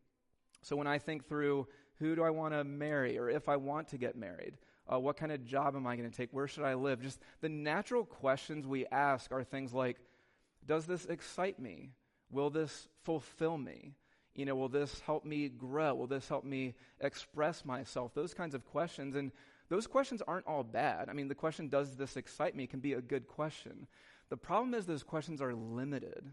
So 0.63 0.75
when 0.75 0.87
I 0.87 0.97
think 0.97 1.29
through 1.29 1.67
who 1.99 2.15
do 2.15 2.23
I 2.23 2.31
want 2.31 2.55
to 2.55 2.63
marry 2.63 3.19
or 3.19 3.29
if 3.29 3.47
I 3.47 3.57
want 3.57 3.89
to 3.89 3.99
get 3.99 4.15
married, 4.15 4.57
uh, 4.91 4.99
what 4.99 5.17
kind 5.17 5.31
of 5.31 5.45
job 5.45 5.75
am 5.75 5.85
I 5.85 5.97
going 5.97 6.09
to 6.09 6.17
take? 6.17 6.29
Where 6.31 6.47
should 6.47 6.63
I 6.63 6.73
live? 6.73 6.99
Just 6.99 7.19
the 7.41 7.49
natural 7.49 8.05
questions 8.05 8.65
we 8.65 8.87
ask 8.87 9.31
are 9.31 9.43
things 9.43 9.71
like 9.71 9.97
Does 10.65 10.85
this 10.85 11.05
excite 11.05 11.59
me? 11.59 11.91
Will 12.31 12.49
this 12.49 12.87
fulfill 13.03 13.57
me? 13.57 13.93
You 14.33 14.45
know, 14.45 14.55
will 14.55 14.69
this 14.69 14.99
help 15.01 15.23
me 15.23 15.47
grow? 15.47 15.95
Will 15.95 16.07
this 16.07 16.27
help 16.27 16.43
me 16.43 16.73
express 16.99 17.63
myself? 17.63 18.13
Those 18.13 18.33
kinds 18.33 18.53
of 18.53 18.65
questions. 18.65 19.15
And 19.15 19.31
those 19.69 19.87
questions 19.87 20.21
aren't 20.27 20.47
all 20.47 20.63
bad. 20.63 21.09
I 21.09 21.13
mean, 21.13 21.27
the 21.27 21.35
question, 21.35 21.69
Does 21.69 21.95
this 21.95 22.17
excite 22.17 22.55
me? 22.55 22.67
can 22.67 22.79
be 22.79 22.93
a 22.93 23.01
good 23.01 23.27
question. 23.27 23.87
The 24.29 24.37
problem 24.37 24.73
is 24.73 24.85
those 24.85 25.03
questions 25.03 25.41
are 25.41 25.53
limited, 25.53 26.31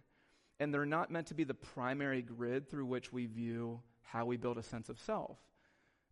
and 0.59 0.73
they're 0.73 0.87
not 0.87 1.11
meant 1.11 1.27
to 1.29 1.35
be 1.35 1.45
the 1.45 1.55
primary 1.55 2.23
grid 2.23 2.69
through 2.69 2.87
which 2.87 3.13
we 3.13 3.27
view 3.27 3.81
how 4.03 4.25
we 4.25 4.37
build 4.37 4.59
a 4.59 4.63
sense 4.63 4.89
of 4.89 4.99
self. 4.99 5.39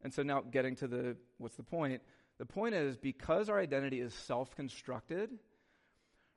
And 0.03 0.13
so 0.13 0.23
now 0.23 0.41
getting 0.43 0.77
to 0.77 0.87
the 0.87 1.17
what's 1.39 1.57
the 1.57 1.63
point? 1.63 2.03
The 2.39 2.47
point 2.47 2.75
is, 2.75 2.97
because 2.97 3.49
our 3.49 3.59
identity 3.59 4.01
is 4.01 4.15
self 4.15 4.55
constructed, 4.55 5.31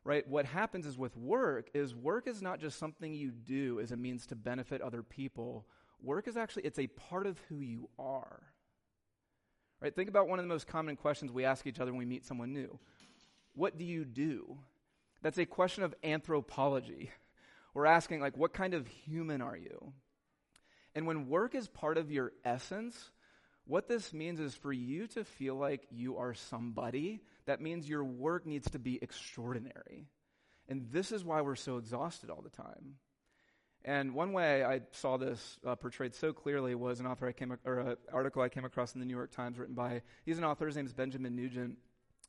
right, 0.03 0.27
what 0.27 0.45
happens 0.45 0.85
is 0.85 0.97
with 0.97 1.15
work, 1.15 1.69
is 1.73 1.95
work 1.95 2.27
is 2.27 2.41
not 2.41 2.59
just 2.59 2.77
something 2.77 3.13
you 3.13 3.31
do 3.31 3.79
as 3.79 3.91
a 3.91 3.97
means 3.97 4.25
to 4.27 4.35
benefit 4.35 4.81
other 4.81 5.03
people. 5.03 5.65
Work 6.01 6.27
is 6.27 6.37
actually, 6.37 6.63
it's 6.63 6.79
a 6.79 6.87
part 6.87 7.25
of 7.25 7.39
who 7.49 7.61
you 7.61 7.89
are. 7.97 8.43
Right? 9.81 9.95
Think 9.95 10.09
about 10.09 10.27
one 10.27 10.39
of 10.39 10.45
the 10.45 10.49
most 10.49 10.67
common 10.67 10.95
questions 10.95 11.31
we 11.31 11.45
ask 11.45 11.67
each 11.67 11.79
other 11.79 11.91
when 11.91 11.99
we 11.99 12.05
meet 12.05 12.25
someone 12.25 12.53
new. 12.53 12.79
What 13.53 13.77
do 13.77 13.83
you 13.83 14.05
do? 14.05 14.57
That's 15.21 15.37
a 15.37 15.45
question 15.45 15.83
of 15.83 15.95
anthropology. 16.03 17.11
We're 17.73 17.85
asking, 17.85 18.21
like, 18.21 18.37
what 18.37 18.53
kind 18.53 18.73
of 18.73 18.87
human 18.87 19.41
are 19.41 19.57
you? 19.57 19.93
And 20.95 21.07
when 21.07 21.27
work 21.27 21.55
is 21.55 21.67
part 21.67 21.97
of 21.97 22.11
your 22.11 22.33
essence, 22.45 23.09
what 23.65 23.87
this 23.87 24.13
means 24.13 24.39
is 24.39 24.53
for 24.55 24.73
you 24.73 25.07
to 25.07 25.23
feel 25.23 25.55
like 25.55 25.87
you 25.89 26.17
are 26.17 26.33
somebody, 26.33 27.21
that 27.45 27.61
means 27.61 27.87
your 27.87 28.03
work 28.03 28.45
needs 28.45 28.69
to 28.71 28.79
be 28.79 28.99
extraordinary. 29.01 30.07
And 30.67 30.87
this 30.91 31.11
is 31.11 31.23
why 31.23 31.41
we're 31.41 31.55
so 31.55 31.77
exhausted 31.77 32.29
all 32.29 32.41
the 32.41 32.49
time. 32.49 32.95
And 33.85 34.13
one 34.13 34.31
way 34.31 34.63
I 34.63 34.81
saw 34.91 35.17
this 35.17 35.59
uh, 35.65 35.75
portrayed 35.75 36.15
so 36.15 36.31
clearly 36.31 36.73
was 36.73 36.99
an 36.99 37.05
author 37.05 37.27
I 37.27 37.33
came 37.33 37.57
or 37.65 37.79
an 37.79 37.97
article 38.13 38.41
I 38.41 38.47
came 38.47 38.63
across 38.63 38.93
in 38.93 39.01
the 39.01 39.05
New 39.05 39.15
York 39.15 39.31
Times 39.31 39.57
written 39.57 39.75
by 39.75 40.01
he's 40.25 40.37
an 40.37 40.45
author 40.45 40.65
his 40.65 40.77
name 40.77 40.85
is 40.85 40.93
Benjamin 40.93 41.35
Nugent 41.35 41.77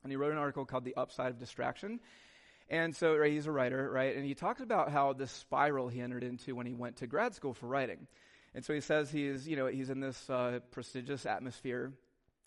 and 0.03 0.11
he 0.11 0.17
wrote 0.17 0.33
an 0.33 0.37
article 0.37 0.65
called 0.65 0.83
The 0.83 0.95
Upside 0.97 1.31
of 1.31 1.39
Distraction. 1.39 2.01
And 2.69 2.95
so 2.95 3.15
right, 3.15 3.31
he's 3.31 3.47
a 3.47 3.51
writer, 3.51 3.89
right? 3.89 4.15
And 4.15 4.25
he 4.25 4.33
talks 4.33 4.59
about 4.59 4.91
how 4.91 5.13
this 5.13 5.31
spiral 5.31 5.87
he 5.87 6.01
entered 6.01 6.23
into 6.23 6.55
when 6.55 6.65
he 6.65 6.73
went 6.73 6.97
to 6.97 7.07
grad 7.07 7.35
school 7.35 7.53
for 7.53 7.67
writing. 7.67 8.07
And 8.55 8.63
so 8.63 8.73
he 8.73 8.79
says 8.79 9.11
he's, 9.11 9.47
you 9.47 9.57
know, 9.57 9.67
he's 9.67 9.89
in 9.89 9.99
this 9.99 10.29
uh, 10.29 10.59
prestigious 10.71 11.25
atmosphere. 11.25 11.91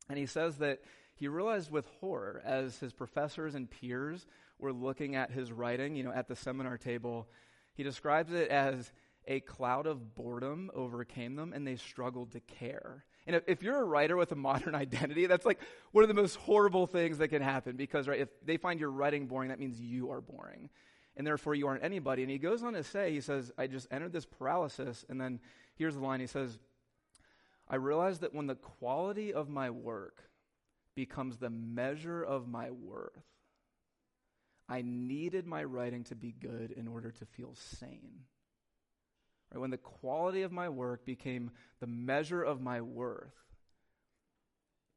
And 0.08 0.18
he 0.18 0.24
says 0.24 0.56
that 0.56 0.80
he 1.14 1.28
realized 1.28 1.70
with 1.70 1.86
horror 2.00 2.42
as 2.44 2.78
his 2.78 2.94
professors 2.94 3.54
and 3.54 3.70
peers 3.70 4.26
were 4.58 4.72
looking 4.72 5.14
at 5.14 5.30
his 5.30 5.52
writing, 5.52 5.94
you 5.94 6.02
know, 6.02 6.12
at 6.12 6.26
the 6.26 6.34
seminar 6.34 6.78
table, 6.78 7.28
he 7.74 7.82
describes 7.82 8.32
it 8.32 8.48
as 8.48 8.90
a 9.26 9.40
cloud 9.40 9.86
of 9.86 10.14
boredom 10.14 10.70
overcame 10.74 11.36
them 11.36 11.52
and 11.52 11.66
they 11.66 11.76
struggled 11.76 12.32
to 12.32 12.40
care. 12.40 13.04
And 13.26 13.36
if, 13.36 13.42
if, 13.46 13.62
you're 13.62 13.78
a 13.78 13.84
writer 13.84 14.16
with 14.16 14.32
a 14.32 14.36
modern 14.36 14.74
identity, 14.74 15.26
that's 15.26 15.44
like 15.44 15.60
one 15.92 16.02
of 16.02 16.08
the 16.08 16.14
most 16.14 16.36
horrible 16.36 16.86
things 16.86 17.18
that 17.18 17.28
can 17.28 17.42
happen 17.42 17.76
because, 17.76 18.08
right, 18.08 18.20
if 18.20 18.30
they 18.42 18.56
find 18.56 18.80
your 18.80 18.90
writing 18.90 19.26
boring, 19.26 19.50
that 19.50 19.60
means 19.60 19.78
you 19.78 20.10
are 20.10 20.22
boring. 20.22 20.70
And 21.16 21.26
therefore 21.26 21.54
you 21.54 21.66
aren't 21.66 21.84
anybody. 21.84 22.22
And 22.22 22.30
he 22.30 22.38
goes 22.38 22.62
on 22.62 22.72
to 22.72 22.82
say, 22.82 23.12
he 23.12 23.20
says, 23.20 23.52
I 23.58 23.66
just 23.66 23.88
entered 23.90 24.12
this 24.12 24.24
paralysis. 24.24 25.04
And 25.10 25.20
then 25.20 25.40
Here's 25.78 25.94
the 25.94 26.00
line 26.00 26.20
He 26.20 26.26
says, 26.26 26.58
I 27.68 27.76
realize 27.76 28.18
that 28.20 28.34
when 28.34 28.46
the 28.46 28.56
quality 28.56 29.32
of 29.32 29.48
my 29.48 29.70
work 29.70 30.22
becomes 30.94 31.36
the 31.36 31.50
measure 31.50 32.22
of 32.22 32.48
my 32.48 32.70
worth, 32.70 33.12
I 34.68 34.82
needed 34.82 35.46
my 35.46 35.64
writing 35.64 36.04
to 36.04 36.14
be 36.14 36.32
good 36.32 36.72
in 36.72 36.88
order 36.88 37.10
to 37.10 37.24
feel 37.24 37.54
sane. 37.54 38.24
Right? 39.52 39.60
When 39.60 39.70
the 39.70 39.78
quality 39.78 40.42
of 40.42 40.52
my 40.52 40.68
work 40.68 41.06
became 41.06 41.52
the 41.80 41.86
measure 41.86 42.42
of 42.42 42.60
my 42.60 42.80
worth, 42.80 43.34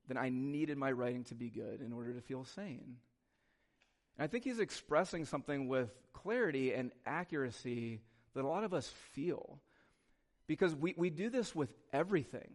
then 0.07 0.17
I 0.17 0.29
needed 0.29 0.77
my 0.77 0.91
writing 0.91 1.23
to 1.25 1.35
be 1.35 1.49
good 1.49 1.81
in 1.81 1.93
order 1.93 2.13
to 2.13 2.21
feel 2.21 2.43
sane. 2.43 2.97
And 4.17 4.23
I 4.23 4.27
think 4.27 4.43
he's 4.43 4.59
expressing 4.59 5.25
something 5.25 5.67
with 5.67 5.89
clarity 6.11 6.73
and 6.73 6.91
accuracy 7.05 8.01
that 8.33 8.43
a 8.43 8.47
lot 8.47 8.63
of 8.63 8.73
us 8.73 8.87
feel. 9.13 9.59
Because 10.51 10.75
we, 10.75 10.93
we 10.97 11.09
do 11.09 11.29
this 11.29 11.55
with 11.55 11.73
everything. 11.93 12.49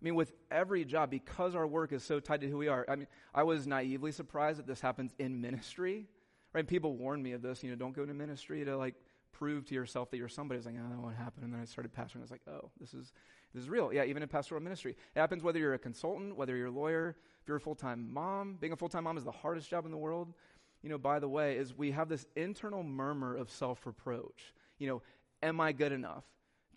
I 0.00 0.04
mean, 0.04 0.14
with 0.14 0.32
every 0.48 0.84
job, 0.84 1.10
because 1.10 1.56
our 1.56 1.66
work 1.66 1.92
is 1.92 2.04
so 2.04 2.20
tied 2.20 2.40
to 2.42 2.48
who 2.48 2.56
we 2.56 2.68
are. 2.68 2.86
I 2.88 2.94
mean, 2.94 3.08
I 3.34 3.42
was 3.42 3.66
naively 3.66 4.12
surprised 4.12 4.60
that 4.60 4.66
this 4.68 4.80
happens 4.80 5.12
in 5.18 5.40
ministry. 5.40 6.06
Right? 6.52 6.66
People 6.66 6.96
warned 6.96 7.22
me 7.22 7.32
of 7.32 7.42
this. 7.42 7.64
You 7.64 7.70
know, 7.70 7.76
don't 7.76 7.94
go 7.94 8.02
into 8.02 8.14
ministry 8.14 8.64
to 8.64 8.76
like 8.76 8.94
prove 9.32 9.66
to 9.66 9.74
yourself 9.74 10.08
that 10.12 10.18
you're 10.18 10.28
somebody. 10.28 10.56
I 10.56 10.60
was 10.60 10.66
like, 10.66 10.76
oh, 10.78 10.82
don't 10.82 10.96
know 10.98 11.04
what 11.04 11.16
happened. 11.16 11.44
And 11.44 11.52
then 11.52 11.60
I 11.60 11.64
started 11.64 11.92
pastoring. 11.92 12.18
I 12.18 12.22
was 12.22 12.30
like, 12.30 12.46
oh, 12.48 12.70
this 12.80 12.94
is 12.94 13.12
this 13.52 13.64
is 13.64 13.68
real. 13.68 13.92
Yeah, 13.92 14.04
even 14.04 14.22
in 14.22 14.28
pastoral 14.28 14.60
ministry, 14.60 14.92
it 14.92 15.18
happens 15.18 15.42
whether 15.42 15.58
you're 15.58 15.74
a 15.74 15.78
consultant, 15.78 16.36
whether 16.36 16.56
you're 16.56 16.68
a 16.68 16.72
lawyer, 16.72 17.16
if 17.42 17.48
you're 17.48 17.56
a 17.56 17.60
full 17.60 17.74
time 17.74 18.12
mom. 18.12 18.56
Being 18.60 18.72
a 18.72 18.76
full 18.76 18.88
time 18.88 19.04
mom 19.04 19.18
is 19.18 19.24
the 19.24 19.32
hardest 19.32 19.68
job 19.68 19.84
in 19.84 19.90
the 19.90 19.98
world. 19.98 20.32
You 20.82 20.90
know, 20.90 20.98
by 20.98 21.18
the 21.18 21.28
way, 21.28 21.56
is 21.56 21.76
we 21.76 21.90
have 21.90 22.08
this 22.08 22.24
internal 22.36 22.84
murmur 22.84 23.36
of 23.36 23.50
self 23.50 23.84
reproach. 23.86 24.54
You 24.78 24.86
know, 24.88 25.02
am 25.42 25.60
I 25.60 25.72
good 25.72 25.92
enough? 25.92 26.24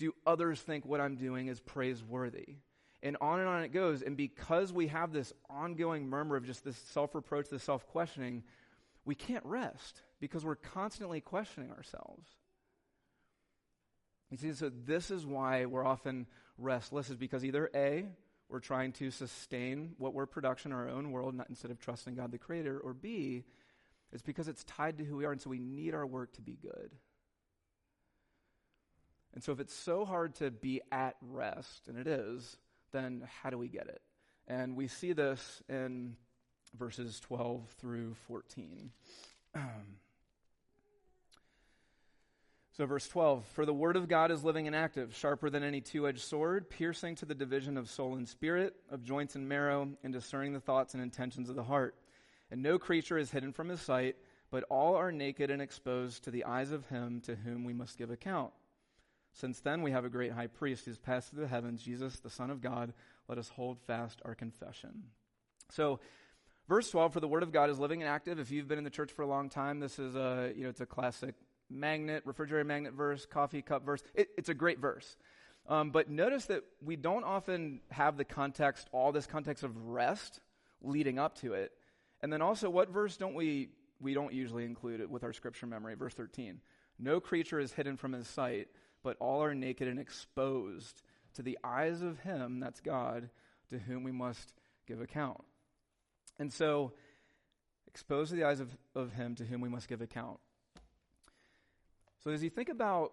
Do 0.04 0.14
others 0.26 0.60
think 0.60 0.86
what 0.86 1.00
I'm 1.00 1.16
doing 1.16 1.48
is 1.48 1.60
praiseworthy? 1.60 2.58
And 3.02 3.18
on 3.20 3.40
and 3.40 3.48
on 3.48 3.64
it 3.64 3.72
goes. 3.72 4.02
And 4.02 4.16
because 4.16 4.72
we 4.72 4.88
have 4.88 5.12
this 5.12 5.34
ongoing 5.50 6.08
murmur 6.08 6.36
of 6.36 6.46
just 6.46 6.64
this 6.64 6.78
self 6.78 7.16
reproach, 7.16 7.50
this 7.50 7.64
self 7.64 7.88
questioning, 7.88 8.44
we 9.06 9.16
can't 9.16 9.46
rest 9.46 10.02
because 10.20 10.46
we're 10.46 10.56
constantly 10.56 11.22
questioning 11.22 11.72
ourselves. 11.72 12.28
You 14.30 14.38
see, 14.38 14.54
so 14.54 14.72
this 14.86 15.12
is 15.12 15.26
why 15.26 15.66
we're 15.66 15.86
often 15.86 16.28
restless, 16.58 17.10
is 17.10 17.18
because 17.18 17.46
either 17.46 17.70
A, 17.76 18.06
we're 18.50 18.60
trying 18.60 18.92
to 18.94 19.12
sustain 19.12 19.94
what 19.98 20.14
we're 20.14 20.26
production 20.26 20.72
in 20.72 20.78
our 20.78 20.90
own 20.90 21.12
world 21.12 21.36
not, 21.36 21.50
instead 21.50 21.72
of 21.72 21.80
trusting 21.80 22.16
God 22.16 22.32
the 22.32 22.38
Creator, 22.38 22.80
or 22.80 22.94
B, 22.94 23.44
it's 24.12 24.22
because 24.22 24.48
it's 24.48 24.64
tied 24.64 24.98
to 24.98 25.04
who 25.04 25.18
we 25.18 25.26
are, 25.26 25.32
and 25.32 25.42
so 25.42 25.50
we 25.50 25.60
need 25.60 25.94
our 25.94 26.06
work 26.06 26.34
to 26.34 26.42
be 26.42 26.58
good. 26.62 26.92
And 29.34 29.44
so, 29.44 29.52
if 29.52 29.60
it's 29.60 29.74
so 29.74 30.06
hard 30.06 30.36
to 30.36 30.52
be 30.52 30.82
at 30.92 31.16
rest, 31.22 31.88
and 31.88 31.98
it 31.98 32.08
is, 32.08 32.58
then 32.92 33.28
how 33.42 33.50
do 33.50 33.58
we 33.58 33.68
get 33.68 33.88
it? 33.88 34.02
And 34.48 34.76
we 34.76 34.88
see 34.88 35.14
this 35.14 35.64
in 35.68 36.16
verses 36.78 37.20
12 37.20 37.68
through 37.80 38.16
14. 38.28 38.92
So, 42.76 42.88
verse 42.88 43.08
12 43.08 43.46
For 43.54 43.68
the 43.68 43.74
word 43.74 43.96
of 43.96 44.08
God 44.08 44.32
is 44.32 44.44
living 44.44 44.66
and 44.66 44.76
active, 44.76 45.16
sharper 45.16 45.52
than 45.52 45.62
any 45.62 45.80
two 45.80 46.08
edged 46.08 46.22
sword, 46.22 46.72
piercing 46.72 47.14
to 47.18 47.26
the 47.26 47.36
division 47.36 47.78
of 47.78 47.88
soul 47.88 48.16
and 48.16 48.28
spirit, 48.28 48.76
of 48.90 49.04
joints 49.04 49.36
and 49.36 49.48
marrow, 49.48 49.90
and 50.04 50.12
discerning 50.12 50.54
the 50.54 50.60
thoughts 50.60 50.96
and 50.96 51.04
intentions 51.04 51.50
of 51.50 51.56
the 51.56 51.64
heart. 51.64 51.94
And 52.50 52.64
no 52.64 52.80
creature 52.80 53.20
is 53.20 53.30
hidden 53.30 53.54
from 53.54 53.70
his 53.70 53.80
sight, 53.80 54.16
but 54.50 54.64
all 54.72 54.96
are 54.96 55.12
naked 55.12 55.52
and 55.52 55.62
exposed 55.62 56.24
to 56.24 56.32
the 56.32 56.46
eyes 56.46 56.72
of 56.72 56.88
him 56.88 57.22
to 57.22 57.36
whom 57.36 57.64
we 57.64 57.74
must 57.74 58.00
give 58.00 58.10
account. 58.10 58.52
Since 59.34 59.60
then 59.62 59.82
we 59.82 59.92
have 59.92 60.06
a 60.06 60.10
great 60.10 60.32
high 60.32 60.48
priest 60.48 60.86
who's 60.86 60.98
passed 60.98 61.32
through 61.32 61.42
the 61.42 61.48
heavens, 61.48 61.82
Jesus, 61.84 62.20
the 62.20 62.30
Son 62.30 62.50
of 62.50 62.62
God. 62.62 62.94
Let 63.28 63.38
us 63.38 63.50
hold 63.50 63.80
fast 63.82 64.22
our 64.26 64.36
confession. 64.36 65.04
So, 65.70 66.00
verse 66.70 66.90
12 66.92 67.14
for 67.14 67.20
the 67.20 67.28
word 67.28 67.44
of 67.44 67.52
God 67.52 67.70
is 67.70 67.80
living 67.80 68.02
and 68.02 68.10
active. 68.10 68.40
If 68.40 68.52
you've 68.52 68.68
been 68.68 68.78
in 68.78 68.84
the 68.84 68.90
church 68.90 69.12
for 69.12 69.24
a 69.24 69.28
long 69.28 69.50
time, 69.50 69.80
this 69.80 69.98
is 69.98 70.16
a, 70.16 70.54
you 70.56 70.64
know, 70.64 70.70
it's 70.70 70.82
a 70.82 70.86
classic 70.86 71.36
magnet, 71.70 72.24
refrigerator 72.26 72.64
magnet 72.64 72.94
verse, 72.94 73.26
coffee 73.26 73.62
cup 73.62 73.86
verse. 73.86 74.04
It, 74.14 74.30
it's 74.38 74.50
a 74.50 74.54
great 74.54 74.80
verse. 74.80 75.18
Um, 75.68 75.92
but 75.92 76.10
notice 76.10 76.46
that 76.46 76.64
we 76.84 76.96
don't 76.96 77.24
often 77.24 77.80
have 77.90 78.18
the 78.18 78.26
context, 78.26 78.88
all 78.92 79.12
this 79.12 79.26
context 79.26 79.64
of 79.64 79.76
rest 79.88 80.42
leading 80.82 81.18
up 81.18 81.36
to 81.40 81.54
it. 81.54 81.72
And 82.22 82.32
then 82.32 82.42
also, 82.42 82.70
what 82.70 82.90
verse 82.90 83.18
don't 83.18 83.34
we, 83.34 83.70
we 84.00 84.14
don't 84.14 84.34
usually 84.34 84.66
include 84.66 85.00
it 85.00 85.10
with 85.10 85.24
our 85.24 85.34
scripture 85.34 85.66
memory? 85.66 85.96
Verse 85.96 86.14
13. 86.14 86.60
No 87.00 87.20
creature 87.20 87.60
is 87.60 87.74
hidden 87.74 87.98
from 87.98 88.14
his 88.14 88.28
sight, 88.28 88.68
but 89.04 89.18
all 89.20 89.44
are 89.44 89.54
naked 89.54 89.88
and 89.88 90.00
exposed 90.00 91.02
to 91.34 91.42
the 91.42 91.58
eyes 91.64 92.02
of 92.02 92.20
him, 92.20 92.60
that's 92.60 92.80
God, 92.80 93.30
to 93.70 93.80
whom 93.80 94.04
we 94.04 94.12
must 94.12 94.54
give 94.88 95.02
account. 95.02 95.44
And 96.40 96.52
so, 96.52 96.94
exposed 97.88 98.32
to 98.32 98.36
the 98.36 98.44
eyes 98.44 98.60
of, 98.60 98.76
of 98.96 99.14
him 99.14 99.36
to 99.36 99.46
whom 99.46 99.62
we 99.62 99.70
must 99.70 99.88
give 99.88 100.02
account. 100.02 100.40
So 102.24 102.32
as 102.32 102.42
you 102.42 102.50
think 102.50 102.70
about 102.70 103.12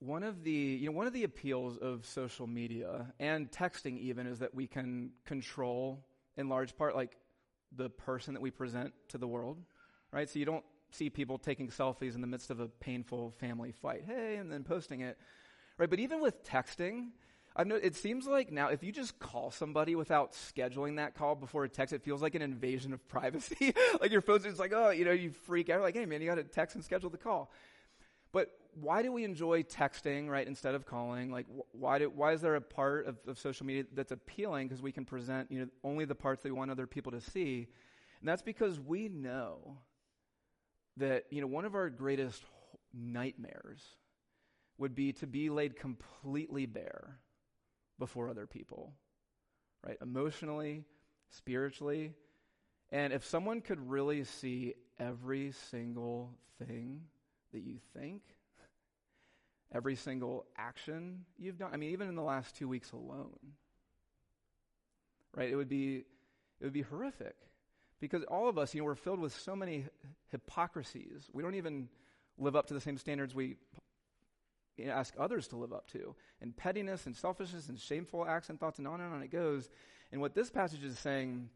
one 0.00 0.22
of 0.22 0.44
the 0.44 0.50
you 0.50 0.86
know 0.86 0.96
one 0.96 1.06
of 1.06 1.12
the 1.12 1.24
appeals 1.24 1.76
of 1.78 2.04
social 2.04 2.46
media 2.46 3.12
and 3.18 3.50
texting 3.50 3.98
even 3.98 4.26
is 4.26 4.40
that 4.40 4.54
we 4.54 4.66
can 4.66 5.10
control 5.24 6.04
in 6.36 6.48
large 6.48 6.76
part 6.76 6.94
like 6.94 7.16
the 7.74 7.88
person 7.88 8.34
that 8.34 8.40
we 8.40 8.50
present 8.50 8.92
to 9.08 9.18
the 9.18 9.26
world, 9.26 9.58
right? 10.12 10.28
So 10.28 10.38
you 10.38 10.44
don't 10.44 10.64
see 10.90 11.10
people 11.10 11.38
taking 11.38 11.68
selfies 11.68 12.14
in 12.14 12.20
the 12.20 12.26
midst 12.26 12.50
of 12.50 12.60
a 12.60 12.68
painful 12.68 13.32
family 13.38 13.72
fight, 13.72 14.04
hey, 14.06 14.36
and 14.36 14.50
then 14.50 14.64
posting 14.64 15.00
it, 15.00 15.18
right? 15.76 15.90
But 15.90 15.98
even 15.98 16.20
with 16.20 16.44
texting, 16.44 17.08
I've 17.56 17.66
know 17.66 17.76
it 17.76 17.96
seems 17.96 18.26
like 18.26 18.52
now 18.52 18.68
if 18.68 18.82
you 18.84 18.92
just 18.92 19.18
call 19.18 19.50
somebody 19.50 19.96
without 19.96 20.32
scheduling 20.32 20.96
that 20.96 21.14
call 21.14 21.34
before 21.34 21.64
a 21.64 21.68
text, 21.68 21.92
it 21.92 22.02
feels 22.02 22.22
like 22.22 22.34
an 22.34 22.42
invasion 22.42 22.92
of 22.92 23.06
privacy. 23.08 23.74
like 24.00 24.12
your 24.12 24.20
phone's 24.20 24.44
just 24.44 24.58
like, 24.58 24.72
oh, 24.72 24.90
you 24.90 25.04
know, 25.04 25.12
you 25.12 25.30
freak 25.30 25.68
out, 25.68 25.80
like, 25.80 25.94
hey 25.94 26.06
man, 26.06 26.20
you 26.20 26.28
got 26.28 26.36
to 26.36 26.44
text 26.44 26.76
and 26.76 26.84
schedule 26.84 27.10
the 27.10 27.18
call. 27.18 27.50
But 28.32 28.50
why 28.74 29.02
do 29.02 29.10
we 29.10 29.24
enjoy 29.24 29.62
texting, 29.62 30.28
right, 30.28 30.46
instead 30.46 30.74
of 30.74 30.86
calling? 30.86 31.30
Like, 31.32 31.46
why, 31.72 31.98
do, 31.98 32.10
why 32.10 32.32
is 32.32 32.40
there 32.40 32.54
a 32.54 32.60
part 32.60 33.06
of, 33.06 33.16
of 33.26 33.38
social 33.38 33.66
media 33.66 33.84
that's 33.92 34.12
appealing? 34.12 34.68
Because 34.68 34.82
we 34.82 34.92
can 34.92 35.04
present, 35.04 35.50
you 35.50 35.60
know, 35.60 35.68
only 35.82 36.04
the 36.04 36.14
parts 36.14 36.42
that 36.42 36.52
we 36.52 36.56
want 36.56 36.70
other 36.70 36.86
people 36.86 37.12
to 37.12 37.20
see. 37.20 37.66
And 38.20 38.28
that's 38.28 38.42
because 38.42 38.78
we 38.78 39.08
know 39.08 39.78
that, 40.98 41.24
you 41.30 41.40
know, 41.40 41.46
one 41.46 41.64
of 41.64 41.74
our 41.74 41.90
greatest 41.90 42.42
nightmares 42.92 43.82
would 44.78 44.94
be 44.94 45.12
to 45.12 45.26
be 45.26 45.50
laid 45.50 45.76
completely 45.76 46.66
bare 46.66 47.18
before 47.98 48.28
other 48.28 48.46
people, 48.46 48.92
right? 49.84 49.98
Emotionally, 50.00 50.84
spiritually. 51.30 52.14
And 52.90 53.12
if 53.12 53.24
someone 53.24 53.60
could 53.60 53.88
really 53.88 54.24
see 54.24 54.74
every 54.98 55.52
single 55.70 56.30
thing 56.64 57.02
that 57.52 57.60
you 57.60 57.78
think, 57.96 58.22
every 59.74 59.96
single 59.96 60.46
action 60.56 61.24
you've 61.38 61.58
done. 61.58 61.70
I 61.72 61.76
mean, 61.76 61.90
even 61.90 62.08
in 62.08 62.14
the 62.14 62.22
last 62.22 62.56
two 62.56 62.68
weeks 62.68 62.92
alone, 62.92 63.36
right? 65.34 65.50
It 65.50 65.56
would 65.56 65.68
be, 65.68 66.04
it 66.60 66.64
would 66.64 66.72
be 66.72 66.82
horrific 66.82 67.36
because 68.00 68.22
all 68.24 68.48
of 68.48 68.58
us, 68.58 68.74
you 68.74 68.80
know, 68.80 68.84
we're 68.84 68.94
filled 68.94 69.20
with 69.20 69.38
so 69.38 69.56
many 69.56 69.86
hypocrisies. 70.30 71.28
We 71.32 71.42
don't 71.42 71.54
even 71.54 71.88
live 72.38 72.56
up 72.56 72.66
to 72.66 72.74
the 72.74 72.80
same 72.80 72.98
standards 72.98 73.34
we 73.34 73.56
ask 74.86 75.14
others 75.18 75.48
to 75.48 75.56
live 75.56 75.72
up 75.72 75.88
to, 75.88 76.14
and 76.40 76.56
pettiness 76.56 77.06
and 77.06 77.16
selfishness 77.16 77.68
and 77.68 77.78
shameful 77.78 78.24
acts 78.26 78.48
and 78.48 78.60
thoughts, 78.60 78.78
and 78.78 78.86
on 78.86 79.00
and 79.00 79.12
on 79.12 79.22
it 79.22 79.30
goes. 79.30 79.68
And 80.12 80.20
what 80.20 80.34
this 80.34 80.50
passage 80.50 80.84
is 80.84 80.98
saying 80.98 81.48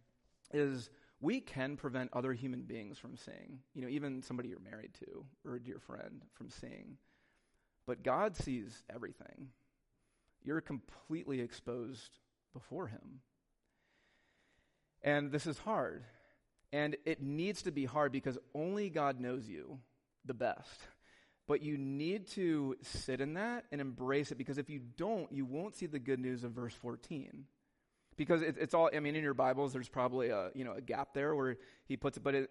is 0.53 0.91
we 1.21 1.41
can 1.41 1.77
prevent 1.77 2.11
other 2.13 2.33
human 2.33 2.63
beings 2.63 2.99
from 2.99 3.17
seeing, 3.17 3.61
you 3.75 3.83
know, 3.83 3.89
even 3.89 4.23
somebody 4.23 4.49
you're 4.49 4.59
married 4.59 4.93
to 4.95 5.25
or 5.45 5.55
a 5.55 5.63
dear 5.63 5.79
friend 5.79 6.23
from 6.35 6.51
seeing. 6.51 6.97
But 7.87 8.03
God 8.03 8.37
sees 8.37 8.83
everything. 8.93 9.49
You're 10.45 10.61
completely 10.61 11.41
exposed 11.41 12.19
before 12.53 12.89
Him. 12.89 13.21
And 15.03 15.31
this 15.31 15.47
is 15.47 15.59
hard. 15.59 16.05
And 16.73 16.97
it 17.05 17.23
needs 17.23 17.63
to 17.63 17.71
be 17.71 17.85
hard 17.85 18.13
because 18.13 18.39
only 18.55 18.89
God 18.89 19.21
knows 19.21 19.49
you 19.49 19.79
the 20.25 20.35
best. 20.35 20.81
But 21.47 21.63
you 21.63 21.77
need 21.77 22.29
to 22.29 22.77
sit 22.83 23.21
in 23.21 23.35
that 23.35 23.65
and 23.73 23.81
embrace 23.81 24.31
it 24.31 24.39
because 24.39 24.59
if 24.59 24.71
you 24.71 24.81
don't, 24.97 25.31
you 25.33 25.45
won't 25.45 25.77
see 25.77 25.87
the 25.87 25.99
good 25.99 26.21
news 26.21 26.45
of 26.45 26.53
verse 26.53 26.75
14 26.75 27.45
because 28.17 28.43
it, 28.43 28.57
it's 28.61 28.75
all 28.75 28.91
i 28.95 29.01
mean 29.01 29.17
in 29.17 29.23
your 29.23 29.33
bibles 29.33 29.73
there's 29.73 29.89
probably 29.89 30.29
a 30.29 30.51
you 30.55 30.65
know 30.65 30.73
a 30.73 30.83
gap 30.83 31.15
there 31.15 31.35
where 31.35 31.57
he 31.87 31.97
puts 31.97 32.19
it 32.19 32.23
but 32.23 32.35
it, 32.35 32.51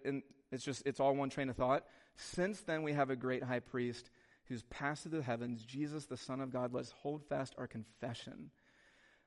it's 0.52 0.64
just 0.64 0.82
it's 0.86 1.00
all 1.00 1.16
one 1.16 1.30
train 1.30 1.48
of 1.48 1.56
thought. 1.56 1.84
Since 2.14 2.60
then 2.60 2.82
we 2.82 2.92
have 2.92 3.10
a 3.10 3.16
great 3.16 3.42
high 3.42 3.60
priest 3.60 4.10
who's 4.46 4.62
passed 4.64 5.04
through 5.04 5.18
the 5.18 5.22
heavens. 5.22 5.64
Jesus 5.64 6.04
the 6.04 6.16
son 6.16 6.40
of 6.40 6.50
god 6.50 6.72
let's 6.72 6.92
hold 6.92 7.24
fast 7.24 7.54
our 7.58 7.66
confession 7.66 8.50